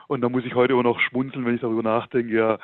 Und 0.07 0.21
da 0.21 0.29
muss 0.29 0.45
ich 0.45 0.55
heute 0.55 0.73
immer 0.73 0.83
noch 0.83 1.01
schmunzeln, 1.01 1.45
wenn 1.45 1.55
ich 1.55 1.61
darüber 1.61 1.83
nachdenke, 1.83 2.33
ja, 2.33 2.57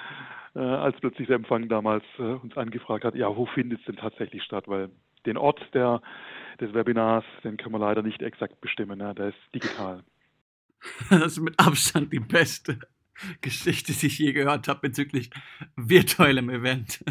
äh, 0.55 0.59
als 0.59 0.97
plötzlich 1.01 1.27
der 1.27 1.35
Empfang 1.35 1.67
damals 1.67 2.05
äh, 2.17 2.21
uns 2.21 2.55
angefragt 2.55 3.03
hat, 3.03 3.15
ja, 3.15 3.35
wo 3.35 3.47
findet 3.47 3.79
es 3.79 3.85
denn 3.87 3.97
tatsächlich 3.97 4.41
statt? 4.41 4.69
Weil 4.69 4.89
den 5.25 5.35
Ort 5.35 5.59
der, 5.73 6.01
des 6.61 6.73
Webinars, 6.73 7.25
den 7.43 7.57
können 7.57 7.75
wir 7.75 7.79
leider 7.79 8.03
nicht 8.03 8.21
exakt 8.21 8.61
bestimmen, 8.61 9.01
ja, 9.01 9.13
der 9.13 9.29
ist 9.29 9.53
digital. 9.53 10.03
Das 11.09 11.33
ist 11.33 11.41
mit 11.41 11.59
Abstand 11.59 12.11
die 12.11 12.19
beste 12.19 12.79
Geschichte, 13.41 13.93
die 13.93 14.07
ich 14.07 14.19
je 14.19 14.33
gehört 14.33 14.67
habe 14.67 14.81
bezüglich 14.81 15.29
virtuellem 15.75 16.49
Event. 16.49 17.03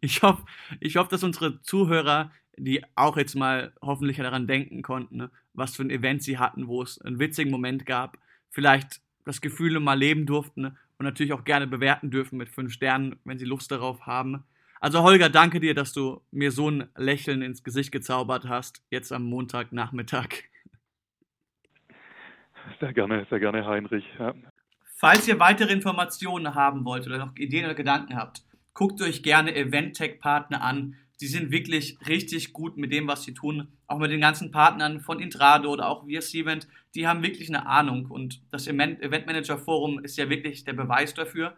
Ich 0.00 0.22
hoffe, 0.22 0.44
ich 0.80 0.96
hoffe, 0.96 1.10
dass 1.10 1.22
unsere 1.22 1.60
Zuhörer, 1.60 2.32
die 2.56 2.82
auch 2.96 3.16
jetzt 3.16 3.34
mal 3.34 3.74
hoffentlich 3.82 4.16
daran 4.16 4.46
denken 4.46 4.82
konnten, 4.82 5.18
ne, 5.18 5.30
was 5.52 5.76
für 5.76 5.82
ein 5.82 5.90
Event 5.90 6.22
sie 6.22 6.38
hatten, 6.38 6.68
wo 6.68 6.82
es 6.82 7.00
einen 7.00 7.18
witzigen 7.18 7.50
Moment 7.50 7.86
gab, 7.86 8.18
vielleicht 8.50 9.00
das 9.24 9.40
Gefühl 9.40 9.78
mal 9.78 9.98
leben 9.98 10.26
durften 10.26 10.62
ne, 10.62 10.76
und 10.98 11.04
natürlich 11.04 11.32
auch 11.32 11.44
gerne 11.44 11.66
bewerten 11.66 12.10
dürfen 12.10 12.38
mit 12.38 12.48
fünf 12.48 12.72
Sternen, 12.72 13.20
wenn 13.24 13.38
sie 13.38 13.44
Lust 13.44 13.70
darauf 13.70 14.06
haben. 14.06 14.44
Also 14.80 15.02
Holger, 15.02 15.28
danke 15.28 15.60
dir, 15.60 15.74
dass 15.74 15.92
du 15.92 16.22
mir 16.30 16.52
so 16.52 16.70
ein 16.70 16.88
Lächeln 16.96 17.42
ins 17.42 17.64
Gesicht 17.64 17.90
gezaubert 17.92 18.48
hast, 18.48 18.82
jetzt 18.90 19.12
am 19.12 19.24
Montagnachmittag. 19.24 20.28
Sehr 22.80 22.92
gerne, 22.92 23.26
sehr 23.28 23.40
gerne, 23.40 23.66
Heinrich. 23.66 24.04
Ja. 24.18 24.34
Falls 25.00 25.28
ihr 25.28 25.38
weitere 25.38 25.72
Informationen 25.72 26.56
haben 26.56 26.84
wollt 26.84 27.06
oder 27.06 27.18
noch 27.18 27.36
Ideen 27.36 27.66
oder 27.66 27.76
Gedanken 27.76 28.16
habt, 28.16 28.42
guckt 28.74 29.00
euch 29.00 29.22
gerne 29.22 29.54
Event-Tech-Partner 29.54 30.60
an. 30.60 30.96
Sie 31.12 31.28
sind 31.28 31.52
wirklich 31.52 31.96
richtig 32.08 32.52
gut 32.52 32.76
mit 32.76 32.92
dem, 32.92 33.06
was 33.06 33.22
sie 33.22 33.32
tun. 33.32 33.68
Auch 33.86 34.00
mit 34.00 34.10
den 34.10 34.20
ganzen 34.20 34.50
Partnern 34.50 35.00
von 35.00 35.20
Intrado 35.20 35.72
oder 35.72 35.88
auch 35.88 36.08
wir 36.08 36.18
Event, 36.18 36.66
die 36.96 37.06
haben 37.06 37.22
wirklich 37.22 37.48
eine 37.48 37.66
Ahnung. 37.66 38.06
Und 38.06 38.42
das 38.50 38.66
Event 38.66 39.26
Manager 39.26 39.56
Forum 39.56 40.00
ist 40.00 40.18
ja 40.18 40.30
wirklich 40.30 40.64
der 40.64 40.72
Beweis 40.72 41.14
dafür. 41.14 41.56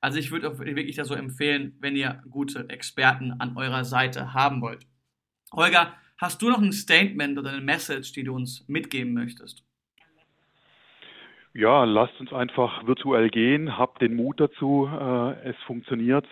Also 0.00 0.20
ich 0.20 0.30
würde 0.30 0.56
wirklich 0.56 0.94
das 0.94 1.08
so 1.08 1.14
empfehlen, 1.14 1.74
wenn 1.80 1.96
ihr 1.96 2.22
gute 2.30 2.70
Experten 2.70 3.32
an 3.32 3.56
eurer 3.56 3.84
Seite 3.84 4.32
haben 4.32 4.60
wollt. 4.60 4.86
Holger, 5.52 5.92
hast 6.18 6.40
du 6.40 6.50
noch 6.50 6.62
ein 6.62 6.72
Statement 6.72 7.36
oder 7.36 7.50
eine 7.50 7.62
Message, 7.62 8.12
die 8.12 8.22
du 8.22 8.32
uns 8.32 8.64
mitgeben 8.68 9.12
möchtest? 9.12 9.65
Ja, 11.56 11.84
lasst 11.84 12.20
uns 12.20 12.34
einfach 12.34 12.86
virtuell 12.86 13.30
gehen, 13.30 13.78
habt 13.78 14.02
den 14.02 14.14
Mut 14.14 14.38
dazu, 14.38 14.90
äh, 14.92 15.48
es 15.48 15.56
funktioniert. 15.66 16.26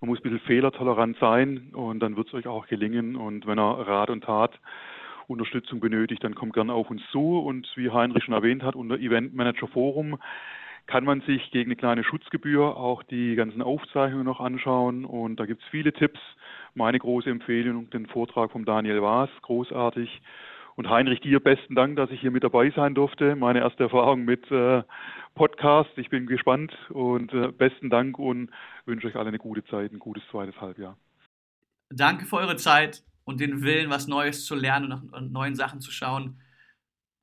Man 0.00 0.08
muss 0.08 0.20
ein 0.20 0.22
bisschen 0.22 0.38
fehlertolerant 0.46 1.16
sein 1.18 1.72
und 1.72 1.98
dann 1.98 2.16
wird 2.16 2.28
es 2.28 2.34
euch 2.34 2.46
auch 2.46 2.68
gelingen. 2.68 3.16
Und 3.16 3.48
wenn 3.48 3.58
ihr 3.58 3.62
Rat 3.88 4.10
und 4.10 4.22
Tat 4.22 4.52
Unterstützung 5.26 5.80
benötigt, 5.80 6.22
dann 6.22 6.36
kommt 6.36 6.52
gerne 6.52 6.72
auf 6.72 6.88
uns 6.88 7.02
zu. 7.10 7.40
Und 7.40 7.66
wie 7.74 7.90
Heinrich 7.90 8.22
schon 8.22 8.34
erwähnt 8.34 8.62
hat, 8.62 8.76
unter 8.76 8.96
Event 8.96 9.34
Manager 9.34 9.66
Forum 9.66 10.20
kann 10.86 11.02
man 11.02 11.20
sich 11.22 11.50
gegen 11.50 11.70
eine 11.70 11.76
kleine 11.76 12.04
Schutzgebühr 12.04 12.76
auch 12.76 13.02
die 13.02 13.34
ganzen 13.34 13.62
Aufzeichnungen 13.62 14.24
noch 14.24 14.38
anschauen. 14.38 15.04
Und 15.04 15.40
da 15.40 15.46
gibt 15.46 15.62
es 15.62 15.68
viele 15.70 15.92
Tipps. 15.92 16.20
Meine 16.76 17.00
große 17.00 17.28
Empfehlung, 17.28 17.90
den 17.90 18.06
Vortrag 18.06 18.52
von 18.52 18.64
Daniel 18.64 19.02
Waas, 19.02 19.30
großartig. 19.42 20.22
Und 20.80 20.88
Heinrich, 20.88 21.20
dir 21.20 21.40
besten 21.40 21.74
Dank, 21.74 21.96
dass 21.96 22.10
ich 22.10 22.22
hier 22.22 22.30
mit 22.30 22.42
dabei 22.42 22.70
sein 22.70 22.94
durfte. 22.94 23.36
Meine 23.36 23.58
erste 23.58 23.82
Erfahrung 23.82 24.24
mit 24.24 24.50
äh, 24.50 24.82
Podcast. 25.34 25.90
Ich 25.96 26.08
bin 26.08 26.26
gespannt 26.26 26.72
und 26.88 27.34
äh, 27.34 27.48
besten 27.48 27.90
Dank 27.90 28.18
und 28.18 28.50
wünsche 28.86 29.06
euch 29.06 29.16
alle 29.16 29.28
eine 29.28 29.36
gute 29.36 29.62
Zeit, 29.66 29.92
ein 29.92 29.98
gutes 29.98 30.22
zweites 30.30 30.58
Halbjahr. 30.58 30.96
Danke 31.90 32.24
für 32.24 32.38
eure 32.38 32.56
Zeit 32.56 33.02
und 33.24 33.40
den 33.40 33.62
Willen, 33.62 33.90
was 33.90 34.06
Neues 34.06 34.46
zu 34.46 34.54
lernen 34.54 34.90
und 34.92 35.10
nach 35.12 35.20
neuen 35.20 35.54
Sachen 35.54 35.82
zu 35.82 35.90
schauen. 35.90 36.40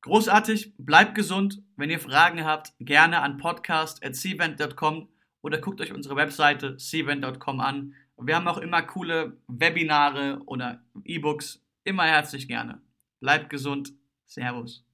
Großartig, 0.01 0.75
bleibt 0.77 1.15
gesund. 1.15 1.63
Wenn 1.77 1.89
ihr 1.89 1.99
Fragen 1.99 2.45
habt, 2.45 2.73
gerne 2.79 3.23
an 3.23 3.37
podcast.cvent.com 3.37 5.09
oder 5.41 5.57
guckt 5.57 5.81
euch 5.81 5.93
unsere 5.93 6.15
Webseite 6.15 6.77
cvent.com 6.77 7.59
an. 7.59 7.95
Wir 8.21 8.35
haben 8.35 8.47
auch 8.47 8.59
immer 8.59 8.83
coole 8.83 9.35
Webinare 9.47 10.43
oder 10.45 10.83
E-Books. 11.03 11.65
Immer 11.85 12.03
herzlich 12.03 12.47
gerne. 12.47 12.81
Bleibt 13.19 13.49
gesund. 13.49 13.93
Servus. 14.25 14.86